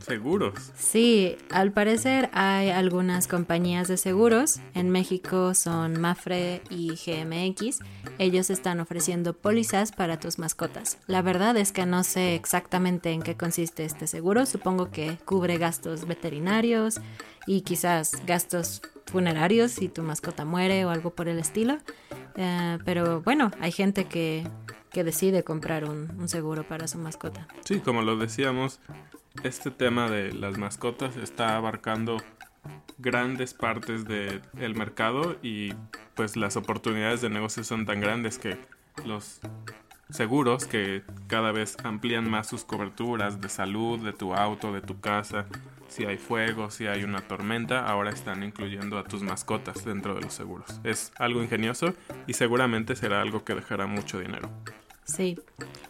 Seguros. 0.00 0.54
Sí, 0.76 1.36
al 1.50 1.72
parecer 1.72 2.30
hay 2.32 2.70
algunas 2.70 3.26
compañías 3.26 3.88
de 3.88 3.96
seguros. 3.96 4.60
En 4.74 4.90
México 4.90 5.54
son 5.54 6.00
Mafre 6.00 6.62
y 6.70 6.90
GMX. 6.90 7.80
Ellos 8.18 8.50
están 8.50 8.80
ofreciendo 8.80 9.34
pólizas 9.34 9.92
para 9.92 10.20
tus 10.20 10.38
mascotas. 10.38 10.98
La 11.06 11.22
verdad 11.22 11.56
es 11.56 11.72
que 11.72 11.86
no 11.86 12.04
sé 12.04 12.34
exactamente 12.34 13.10
en 13.10 13.22
qué 13.22 13.36
consiste 13.36 13.84
este 13.84 14.06
seguro. 14.06 14.46
Supongo 14.46 14.90
que 14.90 15.18
cubre 15.24 15.58
gastos 15.58 16.06
veterinarios 16.06 17.00
y 17.46 17.62
quizás 17.62 18.24
gastos 18.26 18.82
funerarios 19.06 19.72
si 19.72 19.88
tu 19.88 20.02
mascota 20.02 20.44
muere 20.44 20.84
o 20.84 20.90
algo 20.90 21.10
por 21.10 21.28
el 21.28 21.38
estilo. 21.38 21.78
Eh, 22.36 22.78
pero 22.84 23.22
bueno, 23.22 23.50
hay 23.60 23.72
gente 23.72 24.04
que, 24.04 24.46
que 24.90 25.04
decide 25.04 25.42
comprar 25.42 25.84
un, 25.84 26.10
un 26.18 26.28
seguro 26.28 26.64
para 26.64 26.86
su 26.88 26.98
mascota. 26.98 27.48
Sí, 27.64 27.80
como 27.80 28.02
lo 28.02 28.16
decíamos, 28.16 28.80
este 29.42 29.70
tema 29.70 30.10
de 30.10 30.32
las 30.32 30.58
mascotas 30.58 31.16
está 31.16 31.56
abarcando 31.56 32.18
grandes 32.98 33.54
partes 33.54 34.04
del 34.06 34.74
mercado 34.74 35.36
y 35.42 35.72
pues 36.14 36.36
las 36.36 36.56
oportunidades 36.56 37.20
de 37.20 37.30
negocio 37.30 37.62
son 37.64 37.86
tan 37.86 38.00
grandes 38.00 38.38
que 38.38 38.56
los 39.04 39.40
seguros 40.10 40.66
que 40.66 41.02
cada 41.26 41.52
vez 41.52 41.76
amplían 41.84 42.30
más 42.30 42.46
sus 42.46 42.64
coberturas 42.64 43.40
de 43.40 43.48
salud, 43.48 43.98
de 44.00 44.12
tu 44.12 44.34
auto, 44.34 44.72
de 44.72 44.80
tu 44.80 45.00
casa, 45.00 45.46
si 45.88 46.04
hay 46.04 46.16
fuego, 46.16 46.70
si 46.70 46.86
hay 46.86 47.04
una 47.04 47.20
tormenta, 47.20 47.86
ahora 47.86 48.10
están 48.10 48.42
incluyendo 48.42 48.98
a 48.98 49.04
tus 49.04 49.22
mascotas 49.22 49.84
dentro 49.84 50.14
de 50.14 50.22
los 50.22 50.32
seguros. 50.32 50.80
Es 50.84 51.12
algo 51.18 51.42
ingenioso 51.42 51.94
y 52.26 52.34
seguramente 52.34 52.96
será 52.96 53.20
algo 53.20 53.44
que 53.44 53.54
dejará 53.54 53.86
mucho 53.86 54.18
dinero. 54.18 54.50
Sí. 55.06 55.38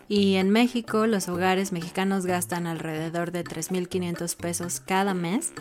Y 0.08 0.36
en 0.36 0.50
México 0.50 1.06
los 1.06 1.28
hogares 1.28 1.72
mexicanos 1.72 2.26
gastan 2.26 2.66
alrededor 2.66 3.32
de 3.32 3.44
3.500 3.44 4.36
pesos 4.36 4.80
cada 4.80 5.14
mes, 5.14 5.52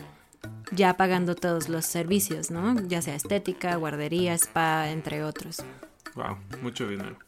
ya 0.70 0.96
pagando 0.96 1.34
todos 1.34 1.68
los 1.68 1.84
servicios, 1.84 2.50
¿no? 2.50 2.80
Ya 2.86 3.02
sea 3.02 3.16
estética, 3.16 3.74
guardería, 3.76 4.34
spa, 4.34 4.90
entre 4.90 5.24
otros. 5.24 5.58
Wow, 6.14 6.36
mucho 6.62 6.88
dinero. 6.88 7.18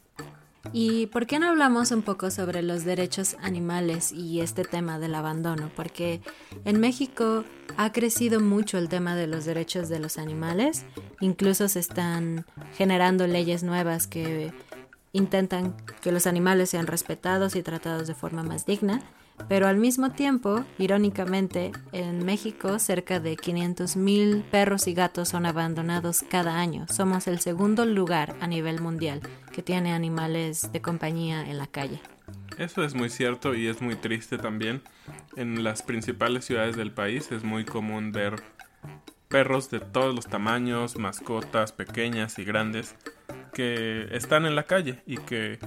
¿Y 0.73 1.07
por 1.07 1.25
qué 1.25 1.39
no 1.39 1.49
hablamos 1.49 1.91
un 1.91 2.01
poco 2.01 2.29
sobre 2.31 2.61
los 2.61 2.83
derechos 2.83 3.37
animales 3.41 4.11
y 4.11 4.41
este 4.41 4.63
tema 4.63 4.99
del 4.99 5.15
abandono? 5.15 5.71
Porque 5.75 6.21
en 6.65 6.79
México 6.79 7.43
ha 7.77 7.91
crecido 7.91 8.39
mucho 8.39 8.77
el 8.77 8.89
tema 8.89 9.15
de 9.15 9.27
los 9.27 9.45
derechos 9.45 9.89
de 9.89 9.99
los 9.99 10.17
animales, 10.17 10.85
incluso 11.21 11.67
se 11.69 11.79
están 11.79 12.45
generando 12.75 13.25
leyes 13.25 13.63
nuevas 13.63 14.05
que 14.05 14.51
intentan 15.13 15.75
que 16.01 16.11
los 16.11 16.27
animales 16.27 16.69
sean 16.69 16.87
respetados 16.87 17.55
y 17.55 17.63
tratados 17.63 18.07
de 18.07 18.15
forma 18.15 18.43
más 18.43 18.65
digna. 18.65 19.01
Pero 19.47 19.67
al 19.67 19.77
mismo 19.77 20.11
tiempo, 20.11 20.65
irónicamente, 20.77 21.71
en 21.93 22.25
México 22.25 22.77
cerca 22.77 23.21
de 23.21 23.37
500.000 23.37 24.43
perros 24.43 24.87
y 24.87 24.93
gatos 24.93 25.29
son 25.29 25.45
abandonados 25.45 26.23
cada 26.29 26.59
año. 26.59 26.85
Somos 26.89 27.27
el 27.27 27.39
segundo 27.39 27.85
lugar 27.85 28.35
a 28.41 28.47
nivel 28.47 28.81
mundial 28.81 29.21
que 29.53 29.63
tiene 29.63 29.93
animales 29.93 30.71
de 30.73 30.81
compañía 30.81 31.49
en 31.49 31.57
la 31.57 31.67
calle. 31.67 32.01
Eso 32.57 32.83
es 32.83 32.93
muy 32.93 33.09
cierto 33.09 33.55
y 33.55 33.67
es 33.67 33.81
muy 33.81 33.95
triste 33.95 34.37
también. 34.37 34.81
En 35.37 35.63
las 35.63 35.83
principales 35.83 36.43
ciudades 36.43 36.75
del 36.75 36.91
país 36.91 37.31
es 37.31 37.43
muy 37.43 37.63
común 37.63 38.11
ver 38.11 38.43
perros 39.29 39.69
de 39.69 39.79
todos 39.79 40.13
los 40.13 40.27
tamaños, 40.27 40.97
mascotas 40.97 41.71
pequeñas 41.71 42.37
y 42.39 42.43
grandes, 42.43 42.95
que 43.59 44.07
están 44.15 44.45
en 44.45 44.55
la 44.55 44.63
calle 44.63 45.01
y 45.05 45.17
que 45.17 45.59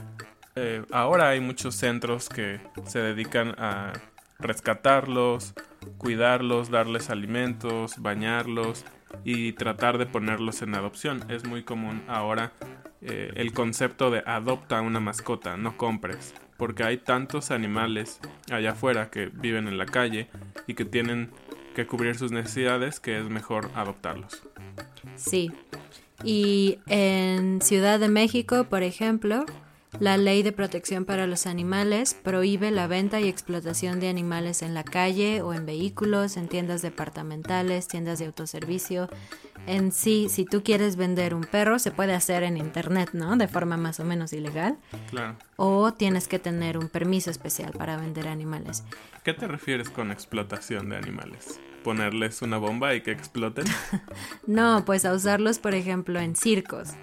eh, 0.56 0.82
ahora 0.92 1.28
hay 1.28 1.40
muchos 1.40 1.74
centros 1.74 2.30
que 2.30 2.58
se 2.86 3.00
dedican 3.00 3.54
a 3.58 3.92
rescatarlos, 4.38 5.52
cuidarlos, 5.98 6.70
darles 6.70 7.10
alimentos, 7.10 7.96
bañarlos 7.98 8.86
y 9.24 9.52
tratar 9.52 9.98
de 9.98 10.06
ponerlos 10.06 10.62
en 10.62 10.74
adopción. 10.74 11.30
Es 11.30 11.44
muy 11.44 11.64
común 11.64 12.02
ahora 12.08 12.54
eh, 13.02 13.30
el 13.34 13.52
concepto 13.52 14.10
de 14.10 14.22
adopta 14.24 14.80
una 14.80 15.00
mascota, 15.00 15.58
no 15.58 15.76
compres, 15.76 16.34
porque 16.56 16.84
hay 16.84 16.96
tantos 16.96 17.50
animales 17.50 18.20
allá 18.50 18.70
afuera 18.70 19.10
que 19.10 19.26
viven 19.26 19.68
en 19.68 19.76
la 19.76 19.84
calle 19.84 20.30
y 20.66 20.72
que 20.72 20.86
tienen 20.86 21.30
que 21.74 21.86
cubrir 21.86 22.16
sus 22.16 22.32
necesidades 22.32 23.00
que 23.00 23.18
es 23.18 23.28
mejor 23.28 23.70
adoptarlos. 23.74 24.48
Sí. 25.16 25.52
Y 26.24 26.78
en 26.86 27.60
Ciudad 27.62 27.98
de 27.98 28.08
México, 28.08 28.64
por 28.64 28.82
ejemplo, 28.82 29.44
la 30.00 30.16
Ley 30.16 30.42
de 30.42 30.52
Protección 30.52 31.04
para 31.04 31.26
los 31.26 31.46
Animales 31.46 32.14
prohíbe 32.14 32.70
la 32.70 32.86
venta 32.86 33.20
y 33.20 33.28
explotación 33.28 34.00
de 34.00 34.08
animales 34.08 34.62
en 34.62 34.72
la 34.74 34.84
calle 34.84 35.42
o 35.42 35.52
en 35.52 35.66
vehículos, 35.66 36.36
en 36.36 36.48
tiendas 36.48 36.80
departamentales, 36.82 37.88
tiendas 37.88 38.18
de 38.18 38.26
autoservicio. 38.26 39.08
En 39.66 39.92
sí, 39.92 40.28
si 40.28 40.44
tú 40.44 40.62
quieres 40.64 40.96
vender 40.96 41.34
un 41.34 41.44
perro, 41.44 41.78
se 41.78 41.90
puede 41.90 42.14
hacer 42.14 42.42
en 42.42 42.56
internet, 42.56 43.10
¿no? 43.12 43.36
De 43.36 43.48
forma 43.48 43.76
más 43.76 44.00
o 44.00 44.04
menos 44.04 44.32
ilegal. 44.32 44.78
Claro. 45.10 45.36
O 45.56 45.92
tienes 45.92 46.26
que 46.26 46.38
tener 46.38 46.78
un 46.78 46.88
permiso 46.88 47.30
especial 47.30 47.72
para 47.72 47.96
vender 47.96 48.28
animales. 48.28 48.84
¿Qué 49.24 49.34
te 49.34 49.46
refieres 49.46 49.90
con 49.90 50.10
explotación 50.10 50.88
de 50.88 50.96
animales? 50.96 51.60
¿Ponerles 51.84 52.42
una 52.42 52.56
bomba 52.56 52.94
y 52.94 53.02
que 53.02 53.12
exploten? 53.12 53.66
no, 54.46 54.84
pues 54.84 55.04
a 55.04 55.12
usarlos, 55.12 55.58
por 55.58 55.74
ejemplo, 55.74 56.18
en 56.18 56.34
circos 56.34 56.94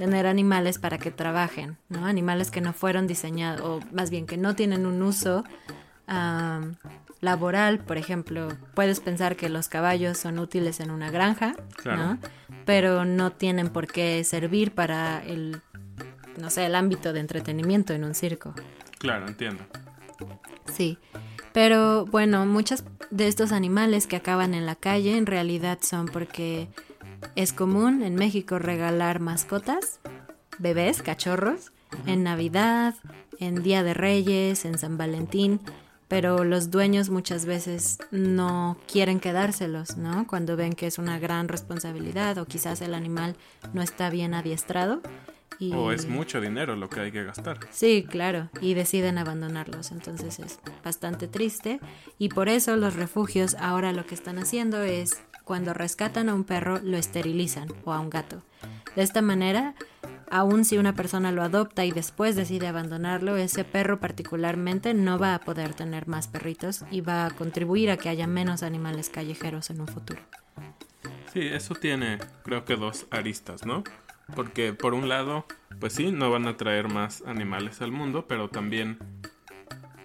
tener 0.00 0.26
animales 0.26 0.78
para 0.78 0.96
que 0.96 1.10
trabajen, 1.10 1.76
¿no? 1.90 2.06
Animales 2.06 2.50
que 2.50 2.62
no 2.62 2.72
fueron 2.72 3.06
diseñados, 3.06 3.60
o 3.60 3.80
más 3.92 4.08
bien 4.08 4.24
que 4.24 4.38
no 4.38 4.56
tienen 4.56 4.86
un 4.86 5.02
uso 5.02 5.44
laboral, 7.20 7.80
por 7.80 7.98
ejemplo, 7.98 8.48
puedes 8.72 8.98
pensar 9.00 9.36
que 9.36 9.50
los 9.50 9.68
caballos 9.68 10.16
son 10.16 10.38
útiles 10.38 10.80
en 10.80 10.90
una 10.90 11.10
granja, 11.10 11.54
¿no? 11.84 12.16
Pero 12.64 13.04
no 13.04 13.32
tienen 13.32 13.68
por 13.68 13.88
qué 13.88 14.24
servir 14.24 14.72
para 14.72 15.22
el, 15.22 15.60
no 16.38 16.48
sé, 16.48 16.64
el 16.64 16.76
ámbito 16.76 17.12
de 17.12 17.20
entretenimiento 17.20 17.92
en 17.92 18.04
un 18.04 18.14
circo. 18.14 18.54
Claro, 18.98 19.28
entiendo. 19.28 19.62
Sí. 20.72 20.98
Pero 21.52 22.06
bueno, 22.06 22.46
muchos 22.46 22.84
de 23.10 23.28
estos 23.28 23.52
animales 23.52 24.06
que 24.06 24.16
acaban 24.16 24.54
en 24.54 24.64
la 24.64 24.76
calle 24.76 25.18
en 25.18 25.26
realidad 25.26 25.80
son 25.82 26.06
porque 26.06 26.68
es 27.36 27.52
común 27.52 28.02
en 28.02 28.14
México 28.14 28.58
regalar 28.58 29.20
mascotas, 29.20 30.00
bebés, 30.58 31.02
cachorros, 31.02 31.72
en 32.06 32.22
Navidad, 32.22 32.94
en 33.38 33.62
Día 33.62 33.82
de 33.82 33.94
Reyes, 33.94 34.64
en 34.64 34.78
San 34.78 34.96
Valentín, 34.96 35.60
pero 36.08 36.44
los 36.44 36.70
dueños 36.70 37.08
muchas 37.08 37.46
veces 37.46 37.98
no 38.10 38.76
quieren 38.90 39.20
quedárselos, 39.20 39.96
¿no? 39.96 40.26
Cuando 40.26 40.56
ven 40.56 40.72
que 40.72 40.86
es 40.86 40.98
una 40.98 41.18
gran 41.18 41.48
responsabilidad 41.48 42.38
o 42.38 42.46
quizás 42.46 42.80
el 42.82 42.94
animal 42.94 43.36
no 43.72 43.80
está 43.80 44.10
bien 44.10 44.34
adiestrado. 44.34 45.02
O 45.72 45.92
es 45.92 46.08
mucho 46.08 46.40
dinero 46.40 46.74
lo 46.74 46.88
que 46.88 47.00
hay 47.00 47.12
que 47.12 47.22
gastar. 47.22 47.60
Sí, 47.70 48.06
claro, 48.08 48.48
y 48.62 48.72
deciden 48.74 49.18
abandonarlos, 49.18 49.92
entonces 49.92 50.38
es 50.38 50.58
bastante 50.82 51.28
triste 51.28 51.80
y 52.18 52.30
por 52.30 52.48
eso 52.48 52.76
los 52.76 52.96
refugios 52.96 53.54
ahora 53.60 53.92
lo 53.92 54.06
que 54.06 54.14
están 54.14 54.38
haciendo 54.38 54.82
es 54.82 55.22
cuando 55.50 55.74
rescatan 55.74 56.28
a 56.28 56.34
un 56.34 56.44
perro 56.44 56.78
lo 56.80 56.96
esterilizan 56.96 57.66
o 57.84 57.92
a 57.92 57.98
un 57.98 58.08
gato. 58.08 58.44
De 58.94 59.02
esta 59.02 59.20
manera, 59.20 59.74
aun 60.30 60.64
si 60.64 60.78
una 60.78 60.94
persona 60.94 61.32
lo 61.32 61.42
adopta 61.42 61.84
y 61.84 61.90
después 61.90 62.36
decide 62.36 62.68
abandonarlo, 62.68 63.36
ese 63.36 63.64
perro 63.64 63.98
particularmente 63.98 64.94
no 64.94 65.18
va 65.18 65.34
a 65.34 65.40
poder 65.40 65.74
tener 65.74 66.06
más 66.06 66.28
perritos 66.28 66.84
y 66.92 67.00
va 67.00 67.26
a 67.26 67.30
contribuir 67.30 67.90
a 67.90 67.96
que 67.96 68.08
haya 68.08 68.28
menos 68.28 68.62
animales 68.62 69.10
callejeros 69.10 69.70
en 69.70 69.80
un 69.80 69.88
futuro. 69.88 70.22
Sí, 71.32 71.40
eso 71.40 71.74
tiene 71.74 72.20
creo 72.44 72.64
que 72.64 72.76
dos 72.76 73.08
aristas, 73.10 73.66
¿no? 73.66 73.82
Porque 74.36 74.72
por 74.72 74.94
un 74.94 75.08
lado, 75.08 75.46
pues 75.80 75.94
sí, 75.94 76.12
no 76.12 76.30
van 76.30 76.46
a 76.46 76.56
traer 76.56 76.86
más 76.86 77.24
animales 77.26 77.80
al 77.82 77.90
mundo, 77.90 78.26
pero 78.28 78.50
también 78.50 78.98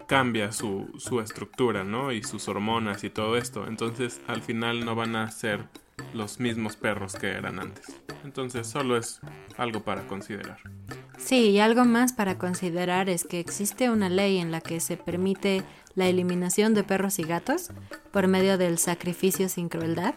cambia 0.08 0.52
su, 0.52 0.92
su 0.98 1.20
estructura, 1.20 1.84
¿no? 1.84 2.12
Y 2.12 2.24
sus 2.24 2.48
hormonas 2.48 3.04
y 3.04 3.10
todo 3.10 3.38
esto. 3.38 3.68
Entonces 3.68 4.22
al 4.28 4.42
final 4.42 4.86
no 4.86 4.96
van 4.96 5.16
a 5.16 5.30
ser 5.32 5.68
los 6.14 6.40
mismos 6.40 6.76
perros 6.76 7.16
que 7.16 7.28
eran 7.32 7.60
antes. 7.60 7.86
Entonces 8.24 8.68
solo 8.68 8.98
es 8.98 9.20
algo 9.58 9.84
para 9.84 10.08
considerar. 10.08 10.58
Sí, 11.18 11.52
y 11.52 11.60
algo 11.60 11.86
más 11.86 12.14
para 12.14 12.38
considerar 12.38 13.10
es 13.10 13.24
que 13.24 13.40
existe 13.40 13.90
una 13.90 14.10
ley 14.10 14.38
en 14.38 14.52
la 14.52 14.62
que 14.62 14.80
se 14.80 14.98
permite 14.98 15.64
la 15.96 16.08
eliminación 16.08 16.74
de 16.74 16.84
perros 16.84 17.20
y 17.20 17.24
gatos 17.24 17.70
por 18.12 18.28
medio 18.28 18.58
del 18.58 18.78
sacrificio 18.78 19.48
sin 19.50 19.70
crueldad 19.70 20.16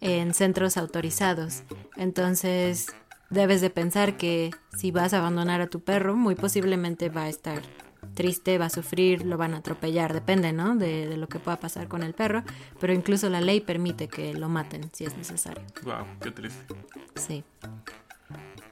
en 0.00 0.34
centros 0.34 0.76
autorizados. 0.76 1.62
Entonces, 1.96 2.94
debes 3.30 3.60
de 3.60 3.70
pensar 3.70 4.16
que 4.16 4.50
si 4.76 4.90
vas 4.90 5.12
a 5.14 5.18
abandonar 5.18 5.60
a 5.60 5.66
tu 5.66 5.80
perro, 5.80 6.16
muy 6.16 6.34
posiblemente 6.34 7.08
va 7.08 7.22
a 7.22 7.28
estar 7.28 7.62
triste, 8.14 8.58
va 8.58 8.66
a 8.66 8.70
sufrir, 8.70 9.24
lo 9.24 9.36
van 9.36 9.54
a 9.54 9.58
atropellar, 9.58 10.12
depende, 10.12 10.52
¿no? 10.52 10.76
De, 10.76 11.16
lo 11.16 11.28
que 11.28 11.38
pueda 11.38 11.60
pasar 11.60 11.88
con 11.88 12.02
el 12.02 12.14
perro, 12.14 12.42
pero 12.80 12.92
incluso 12.92 13.28
la 13.28 13.40
ley 13.40 13.60
permite 13.60 14.08
que 14.08 14.34
lo 14.34 14.48
maten 14.48 14.90
si 14.92 15.04
es 15.04 15.16
necesario. 15.16 15.62
Wow, 15.82 16.06
qué 16.20 16.30
triste. 16.30 16.74
Sí. 17.16 17.44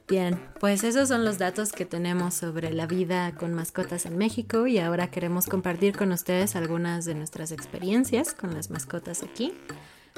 Bien, 0.09 0.38
pues 0.61 0.85
esos 0.85 1.09
son 1.09 1.24
los 1.24 1.38
datos 1.38 1.72
que 1.72 1.87
tenemos 1.87 2.35
sobre 2.35 2.72
la 2.72 2.87
vida 2.87 3.33
con 3.35 3.55
mascotas 3.55 4.05
en 4.05 4.18
México 4.18 4.66
y 4.66 4.78
ahora 4.78 5.11
queremos 5.11 5.46
compartir 5.46 5.96
con 5.96 6.12
ustedes 6.12 6.57
algunas 6.57 7.05
de 7.05 7.14
nuestras 7.14 7.52
experiencias 7.52 8.35
con 8.35 8.52
las 8.52 8.70
mascotas 8.70 9.22
aquí. 9.22 9.55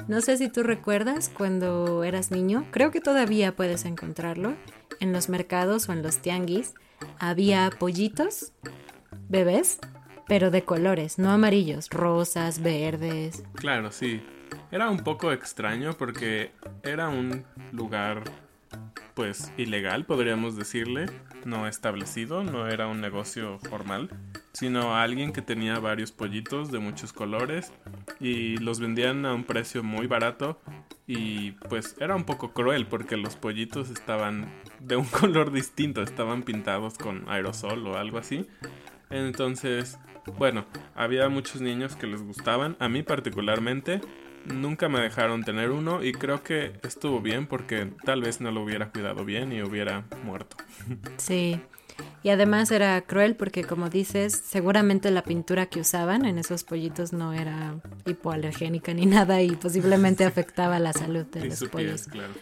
No 0.07 0.21
sé 0.21 0.37
si 0.37 0.49
tú 0.49 0.63
recuerdas 0.63 1.31
cuando 1.35 2.03
eras 2.03 2.29
niño, 2.29 2.65
creo 2.71 2.91
que 2.91 2.99
todavía 2.99 3.55
puedes 3.55 3.85
encontrarlo 3.85 4.55
en 4.99 5.13
los 5.13 5.29
mercados 5.29 5.87
o 5.87 5.93
en 5.93 6.03
los 6.03 6.17
tianguis. 6.17 6.73
Había 7.19 7.69
pollitos 7.77 8.51
bebés, 9.29 9.79
pero 10.27 10.51
de 10.51 10.63
colores, 10.63 11.19
no 11.19 11.31
amarillos, 11.31 11.89
rosas, 11.89 12.61
verdes. 12.61 13.43
Claro, 13.55 13.91
sí. 13.91 14.21
Era 14.71 14.89
un 14.89 14.99
poco 14.99 15.31
extraño 15.31 15.93
porque 15.93 16.51
era 16.83 17.09
un 17.09 17.45
lugar 17.71 18.23
pues 19.13 19.51
ilegal, 19.57 20.05
podríamos 20.05 20.57
decirle, 20.57 21.05
no 21.45 21.67
establecido, 21.67 22.43
no 22.43 22.67
era 22.67 22.87
un 22.87 22.99
negocio 22.99 23.59
formal, 23.59 24.09
sino 24.51 24.95
alguien 24.95 25.31
que 25.31 25.41
tenía 25.41 25.79
varios 25.79 26.11
pollitos 26.11 26.69
de 26.69 26.79
muchos 26.79 27.13
colores 27.13 27.71
y 28.19 28.57
los 28.57 28.81
vendían 28.81 29.25
a 29.25 29.33
un 29.33 29.45
precio 29.45 29.83
muy 29.83 30.07
barato 30.07 30.59
y 31.07 31.51
pues 31.69 31.95
era 32.01 32.15
un 32.15 32.25
poco 32.25 32.51
cruel 32.51 32.87
porque 32.87 33.15
los 33.15 33.37
pollitos 33.37 33.89
estaban 33.89 34.51
de 34.81 34.97
un 34.97 35.05
color 35.19 35.51
distinto, 35.51 36.01
estaban 36.01 36.43
pintados 36.43 36.97
con 36.97 37.29
aerosol 37.29 37.87
o 37.87 37.97
algo 37.97 38.17
así 38.17 38.45
entonces, 39.09 39.99
bueno, 40.37 40.65
había 40.95 41.29
muchos 41.29 41.61
niños 41.61 41.95
que 41.95 42.07
les 42.07 42.21
gustaban. 42.21 42.75
A 42.79 42.89
mí 42.89 43.03
particularmente, 43.03 44.01
nunca 44.45 44.89
me 44.89 44.99
dejaron 44.99 45.43
tener 45.43 45.71
uno 45.71 46.03
y 46.03 46.11
creo 46.11 46.43
que 46.43 46.73
estuvo 46.83 47.21
bien 47.21 47.47
porque 47.47 47.91
tal 48.03 48.21
vez 48.21 48.41
no 48.41 48.51
lo 48.51 48.63
hubiera 48.63 48.91
cuidado 48.91 49.25
bien 49.25 49.51
y 49.51 49.61
hubiera 49.61 50.05
muerto. 50.23 50.57
Sí. 51.17 51.59
Y 52.25 52.31
además 52.31 52.71
era 52.71 52.99
cruel 53.01 53.35
porque, 53.35 53.63
como 53.63 53.87
dices, 53.91 54.33
seguramente 54.33 55.11
la 55.11 55.21
pintura 55.21 55.67
que 55.67 55.79
usaban 55.79 56.25
en 56.25 56.39
esos 56.39 56.63
pollitos 56.63 57.13
no 57.13 57.33
era 57.33 57.75
hipoalergénica 58.07 58.95
ni 58.95 59.05
nada 59.05 59.43
y 59.43 59.51
posiblemente 59.51 60.25
afectaba 60.25 60.79
la 60.79 60.91
salud 60.91 61.23
de 61.27 61.41
Y 61.45 61.49
los 61.49 61.63
pollos. 61.65 62.07
claro. 62.07 62.33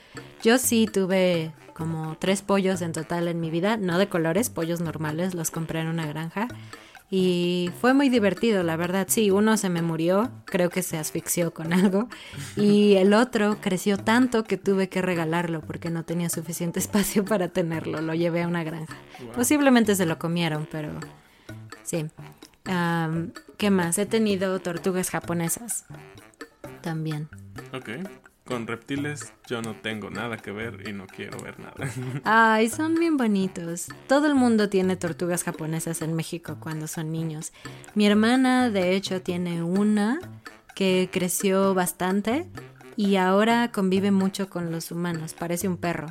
Yo 0.41 0.57
sí 0.57 0.87
tuve 0.87 1.51
como 1.73 2.15
tres 2.17 2.41
pollos 2.41 2.81
en 2.81 2.93
total 2.93 3.27
en 3.27 3.41
mi 3.41 3.49
vida, 3.49 3.75
no 3.75 3.97
de 3.97 4.07
colores, 4.07 4.49
pollos 4.49 4.79
normales, 4.79 5.33
los 5.33 5.51
compré 5.51 5.81
en 5.81 5.87
una 5.87 6.07
granja. 6.07 6.47
Y 7.15 7.69
fue 7.79 7.93
muy 7.93 8.09
divertido, 8.09 8.63
la 8.63 8.75
verdad. 8.75 9.05
Sí, 9.07 9.29
uno 9.29 9.55
se 9.55 9.69
me 9.69 9.83
murió, 9.83 10.31
creo 10.45 10.71
que 10.71 10.81
se 10.81 10.97
asfixió 10.97 11.53
con 11.53 11.71
algo. 11.71 12.09
Y 12.55 12.95
el 12.95 13.13
otro 13.13 13.59
creció 13.61 13.97
tanto 13.99 14.45
que 14.45 14.57
tuve 14.57 14.89
que 14.89 14.99
regalarlo 14.99 15.61
porque 15.61 15.91
no 15.91 16.03
tenía 16.05 16.31
suficiente 16.31 16.79
espacio 16.79 17.23
para 17.23 17.49
tenerlo. 17.49 18.01
Lo 18.01 18.15
llevé 18.15 18.41
a 18.41 18.47
una 18.47 18.63
granja. 18.63 18.97
Posiblemente 19.35 19.93
se 19.93 20.07
lo 20.07 20.17
comieron, 20.17 20.67
pero 20.71 20.89
sí. 21.83 22.07
Am, 22.65 23.31
¿Qué 23.57 23.69
más? 23.69 23.99
He 23.99 24.07
tenido 24.07 24.57
tortugas 24.57 25.11
japonesas 25.11 25.85
también. 26.81 27.29
Ok. 27.73 27.89
Con 28.45 28.67
reptiles 28.67 29.33
yo 29.47 29.61
no 29.61 29.73
tengo 29.73 30.09
nada 30.09 30.37
que 30.37 30.51
ver 30.51 30.87
y 30.87 30.91
no 30.91 31.07
quiero 31.07 31.39
ver 31.39 31.59
nada. 31.59 31.73
Ay, 32.25 32.69
son 32.69 32.95
bien 32.95 33.15
bonitos. 33.15 33.87
Todo 34.07 34.27
el 34.27 34.35
mundo 34.35 34.67
tiene 34.67 34.97
tortugas 34.97 35.43
japonesas 35.43 36.01
en 36.01 36.13
México 36.13 36.57
cuando 36.59 36.87
son 36.87 37.11
niños. 37.11 37.53
Mi 37.95 38.05
hermana, 38.05 38.69
de 38.69 38.95
hecho, 38.95 39.21
tiene 39.21 39.63
una 39.63 40.19
que 40.75 41.09
creció 41.11 41.73
bastante 41.73 42.49
y 42.97 43.15
ahora 43.15 43.71
convive 43.71 44.11
mucho 44.11 44.49
con 44.49 44.71
los 44.71 44.91
humanos. 44.91 45.33
Parece 45.33 45.67
un 45.69 45.77
perro. 45.77 46.07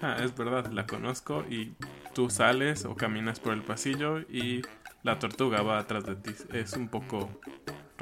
ah, 0.00 0.16
es 0.22 0.34
verdad, 0.34 0.72
la 0.72 0.86
conozco 0.86 1.44
y 1.50 1.74
tú 2.14 2.30
sales 2.30 2.86
o 2.86 2.94
caminas 2.94 3.40
por 3.40 3.52
el 3.52 3.62
pasillo 3.62 4.20
y 4.20 4.62
la 5.02 5.18
tortuga 5.18 5.60
va 5.60 5.78
atrás 5.78 6.04
de 6.04 6.16
ti. 6.16 6.30
Es 6.52 6.72
un 6.72 6.88
poco 6.88 7.28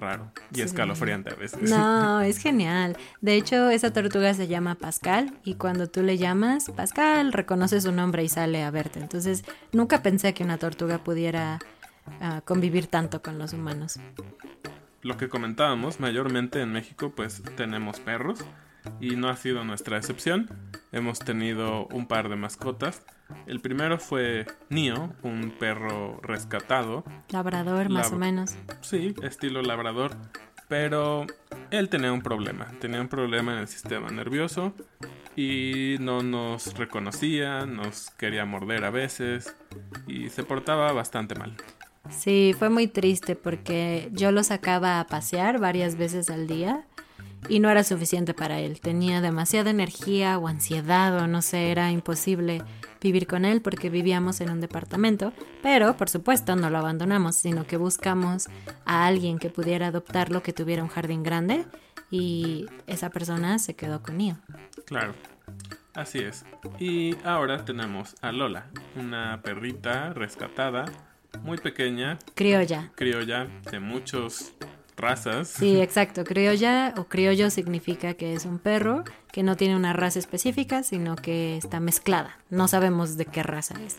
raro 0.04 0.30
y 0.52 0.56
Sí. 0.56 0.62
escalofriante 0.62 1.30
a 1.32 1.34
veces. 1.34 1.68
No, 1.68 2.20
es 2.20 2.38
genial. 2.38 2.96
De 3.20 3.34
hecho, 3.34 3.70
esa 3.70 3.92
tortuga 3.92 4.32
se 4.34 4.46
llama 4.46 4.76
Pascal 4.76 5.32
y 5.44 5.54
cuando 5.54 5.88
tú 5.88 6.02
le 6.02 6.18
llamas, 6.18 6.70
Pascal 6.70 7.32
reconoce 7.32 7.80
su 7.80 7.90
nombre 7.90 8.22
y 8.22 8.28
sale 8.28 8.62
a 8.62 8.70
verte. 8.70 9.00
Entonces, 9.00 9.44
nunca 9.72 10.02
pensé 10.02 10.32
que 10.34 10.44
una 10.44 10.58
tortuga 10.58 10.98
pudiera 11.02 11.58
ah, 12.20 12.42
convivir 12.44 12.86
tanto 12.86 13.22
con 13.22 13.38
los 13.38 13.52
humanos. 13.52 13.98
Lo 15.02 15.16
que 15.18 15.28
comentábamos, 15.28 16.00
mayormente 16.00 16.60
en 16.62 16.72
México 16.72 17.12
pues 17.14 17.42
tenemos 17.56 18.00
perros 18.00 18.40
y 19.00 19.16
no 19.16 19.28
ha 19.28 19.36
sido 19.36 19.64
nuestra 19.64 19.96
excepción. 19.96 20.48
Hemos 20.92 21.18
tenido 21.18 21.86
un 21.88 22.06
par 22.06 22.28
de 22.28 22.36
mascotas. 22.36 23.02
El 23.46 23.60
primero 23.60 23.98
fue 23.98 24.46
Nio, 24.68 25.14
un 25.22 25.54
perro 25.58 26.20
rescatado, 26.22 27.04
Labrador, 27.30 27.88
más 27.88 28.12
o 28.12 28.16
menos. 28.16 28.54
sí, 28.82 29.14
estilo 29.22 29.62
labrador, 29.62 30.12
pero 30.68 31.26
él 31.70 31.88
tenía 31.88 32.12
un 32.12 32.22
problema, 32.22 32.66
tenía 32.80 33.00
un 33.00 33.08
problema 33.08 33.54
en 33.54 33.60
el 33.60 33.68
sistema 33.68 34.08
nervioso 34.10 34.74
y 35.36 35.96
no 36.00 36.22
nos 36.22 36.76
reconocía, 36.76 37.66
nos 37.66 38.10
quería 38.10 38.44
morder 38.44 38.84
a 38.84 38.90
veces 38.90 39.56
y 40.06 40.28
se 40.28 40.44
portaba 40.44 40.92
bastante 40.92 41.34
mal. 41.34 41.56
Sí, 42.10 42.54
fue 42.58 42.68
muy 42.68 42.86
triste 42.86 43.34
porque 43.34 44.10
yo 44.12 44.30
lo 44.30 44.44
sacaba 44.44 45.00
a 45.00 45.06
pasear 45.06 45.58
varias 45.58 45.96
veces 45.96 46.28
al 46.28 46.46
día 46.46 46.86
y 47.48 47.60
no 47.60 47.70
era 47.70 47.84
suficiente 47.84 48.34
para 48.34 48.60
él. 48.60 48.80
Tenía 48.80 49.20
demasiada 49.20 49.70
energía 49.70 50.38
o 50.38 50.48
ansiedad 50.48 51.16
o 51.18 51.26
no 51.26 51.42
sé, 51.42 51.70
era 51.70 51.90
imposible 51.90 52.62
vivir 53.00 53.26
con 53.26 53.44
él 53.44 53.60
porque 53.60 53.90
vivíamos 53.90 54.40
en 54.40 54.50
un 54.50 54.60
departamento, 54.60 55.32
pero 55.62 55.96
por 55.96 56.08
supuesto 56.08 56.56
no 56.56 56.70
lo 56.70 56.78
abandonamos, 56.78 57.36
sino 57.36 57.66
que 57.66 57.76
buscamos 57.76 58.48
a 58.86 59.06
alguien 59.06 59.38
que 59.38 59.50
pudiera 59.50 59.88
adoptarlo, 59.88 60.42
que 60.42 60.52
tuviera 60.52 60.82
un 60.82 60.88
jardín 60.88 61.22
grande 61.22 61.66
y 62.10 62.66
esa 62.86 63.10
persona 63.10 63.58
se 63.58 63.74
quedó 63.74 64.02
con 64.02 64.16
Nio. 64.16 64.38
Claro, 64.86 65.14
así 65.94 66.20
es. 66.20 66.44
Y 66.78 67.16
ahora 67.24 67.64
tenemos 67.64 68.14
a 68.22 68.32
Lola, 68.32 68.66
una 68.96 69.42
perrita 69.42 70.14
rescatada, 70.14 70.86
muy 71.42 71.58
pequeña, 71.58 72.18
Criolla. 72.34 72.92
criolla 72.94 73.48
de 73.70 73.80
muchas 73.80 74.54
razas. 74.96 75.48
Sí, 75.48 75.80
exacto. 75.80 76.24
Criolla 76.24 76.94
o 76.96 77.04
criollo 77.04 77.50
significa 77.50 78.14
que 78.14 78.34
es 78.34 78.44
un 78.44 78.58
perro 78.58 79.04
que 79.32 79.42
no 79.42 79.56
tiene 79.56 79.76
una 79.76 79.92
raza 79.92 80.18
específica, 80.18 80.82
sino 80.82 81.16
que 81.16 81.56
está 81.56 81.80
mezclada. 81.80 82.38
No 82.50 82.68
sabemos 82.68 83.16
de 83.16 83.26
qué 83.26 83.42
raza 83.42 83.74
es. 83.84 83.96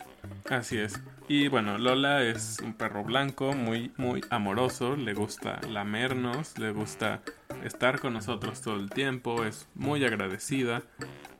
Así 0.48 0.78
es. 0.78 1.00
Y 1.28 1.48
bueno, 1.48 1.76
Lola 1.78 2.22
es 2.22 2.58
un 2.62 2.74
perro 2.74 3.02
blanco, 3.02 3.52
muy, 3.52 3.92
muy 3.96 4.22
amoroso, 4.30 4.96
le 4.96 5.12
gusta 5.12 5.60
lamernos, 5.68 6.56
le 6.58 6.70
gusta 6.70 7.20
estar 7.64 7.98
con 7.98 8.12
nosotros 8.12 8.60
todo 8.60 8.76
el 8.76 8.90
tiempo, 8.90 9.44
es 9.44 9.66
muy 9.74 10.04
agradecida. 10.04 10.82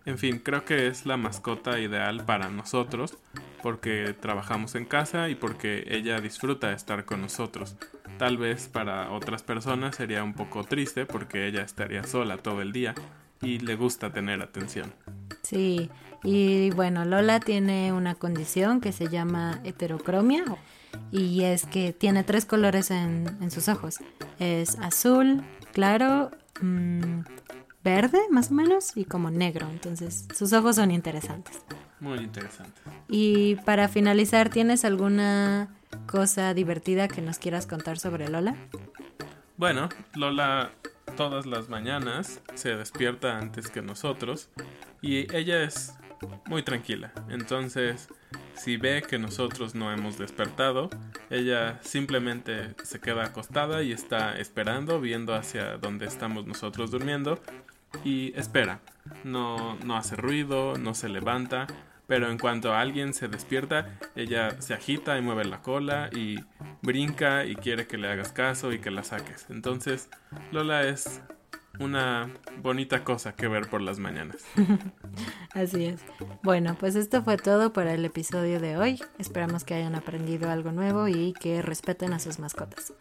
En 0.04 0.18
fin, 0.18 0.38
creo 0.38 0.64
que 0.64 0.88
es 0.88 1.06
la 1.06 1.16
mascota 1.16 1.78
ideal 1.78 2.24
para 2.24 2.48
nosotros 2.48 3.16
porque 3.62 4.14
trabajamos 4.20 4.74
en 4.76 4.84
casa 4.84 5.28
y 5.28 5.34
porque 5.34 5.84
ella 5.88 6.20
disfruta 6.20 6.68
de 6.68 6.74
estar 6.74 7.04
con 7.04 7.20
nosotros. 7.20 7.76
Tal 8.18 8.38
vez 8.38 8.68
para 8.68 9.10
otras 9.10 9.42
personas 9.42 9.96
sería 9.96 10.24
un 10.24 10.32
poco 10.32 10.64
triste 10.64 11.04
porque 11.04 11.46
ella 11.46 11.62
estaría 11.62 12.02
sola 12.04 12.38
todo 12.38 12.62
el 12.62 12.72
día 12.72 12.94
y 13.42 13.58
le 13.58 13.76
gusta 13.76 14.10
tener 14.10 14.40
atención. 14.40 14.92
Sí, 15.42 15.90
y 16.22 16.70
bueno, 16.70 17.04
Lola 17.04 17.40
tiene 17.40 17.92
una 17.92 18.14
condición 18.14 18.80
que 18.80 18.92
se 18.92 19.08
llama 19.08 19.60
heterocromia 19.64 20.44
y 21.12 21.42
es 21.42 21.66
que 21.66 21.92
tiene 21.92 22.24
tres 22.24 22.46
colores 22.46 22.90
en, 22.90 23.26
en 23.40 23.50
sus 23.50 23.68
ojos. 23.68 23.98
Es 24.38 24.78
azul, 24.78 25.42
claro, 25.72 26.30
mm, 26.62 27.20
verde 27.84 28.20
más 28.30 28.50
o 28.50 28.54
menos 28.54 28.96
y 28.96 29.04
como 29.04 29.30
negro. 29.30 29.68
Entonces 29.70 30.26
sus 30.34 30.52
ojos 30.54 30.76
son 30.76 30.90
interesantes. 30.90 31.58
Muy 32.00 32.18
interesante. 32.18 32.80
Y 33.08 33.56
para 33.56 33.88
finalizar, 33.88 34.48
¿tienes 34.48 34.84
alguna 34.84 35.68
cosa 36.06 36.54
divertida 36.54 37.08
que 37.08 37.22
nos 37.22 37.38
quieras 37.38 37.66
contar 37.66 37.98
sobre 37.98 38.28
Lola? 38.28 38.56
Bueno, 39.56 39.88
Lola 40.14 40.72
todas 41.16 41.46
las 41.46 41.68
mañanas 41.68 42.40
se 42.54 42.76
despierta 42.76 43.38
antes 43.38 43.70
que 43.70 43.82
nosotros 43.82 44.50
y 45.00 45.32
ella 45.34 45.62
es 45.62 45.94
muy 46.46 46.62
tranquila. 46.62 47.12
Entonces, 47.28 48.08
si 48.54 48.76
ve 48.76 49.02
que 49.08 49.18
nosotros 49.18 49.74
no 49.74 49.92
hemos 49.92 50.18
despertado, 50.18 50.90
ella 51.30 51.78
simplemente 51.82 52.74
se 52.82 53.00
queda 53.00 53.24
acostada 53.24 53.82
y 53.82 53.92
está 53.92 54.38
esperando, 54.38 55.00
viendo 55.00 55.34
hacia 55.34 55.76
donde 55.78 56.06
estamos 56.06 56.46
nosotros 56.46 56.90
durmiendo 56.90 57.40
y 58.04 58.38
espera. 58.38 58.80
No, 59.24 59.76
no 59.84 59.96
hace 59.96 60.16
ruido, 60.16 60.76
no 60.78 60.94
se 60.94 61.08
levanta, 61.08 61.66
pero 62.06 62.30
en 62.30 62.38
cuanto 62.38 62.74
alguien 62.74 63.14
se 63.14 63.28
despierta, 63.28 63.98
ella 64.14 64.60
se 64.60 64.74
agita 64.74 65.18
y 65.18 65.22
mueve 65.22 65.44
la 65.44 65.62
cola 65.62 66.10
y 66.12 66.36
brinca 66.82 67.44
y 67.44 67.56
quiere 67.56 67.86
que 67.86 67.98
le 67.98 68.08
hagas 68.08 68.32
caso 68.32 68.72
y 68.72 68.78
que 68.78 68.90
la 68.90 69.04
saques. 69.04 69.46
Entonces, 69.50 70.08
Lola 70.52 70.82
es 70.82 71.22
una 71.78 72.30
bonita 72.62 73.04
cosa 73.04 73.34
que 73.34 73.48
ver 73.48 73.68
por 73.68 73.82
las 73.82 73.98
mañanas. 73.98 74.44
Así 75.54 75.86
es. 75.86 76.00
Bueno, 76.42 76.76
pues 76.78 76.96
esto 76.96 77.22
fue 77.22 77.36
todo 77.36 77.72
para 77.72 77.94
el 77.94 78.04
episodio 78.04 78.60
de 78.60 78.76
hoy. 78.76 79.00
Esperamos 79.18 79.64
que 79.64 79.74
hayan 79.74 79.94
aprendido 79.94 80.50
algo 80.50 80.72
nuevo 80.72 81.08
y 81.08 81.32
que 81.34 81.62
respeten 81.62 82.12
a 82.12 82.18
sus 82.18 82.38
mascotas. 82.38 82.92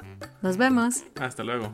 Nos 0.41 0.57
vemos. 0.57 1.03
Hasta 1.19 1.43
luego. 1.43 1.73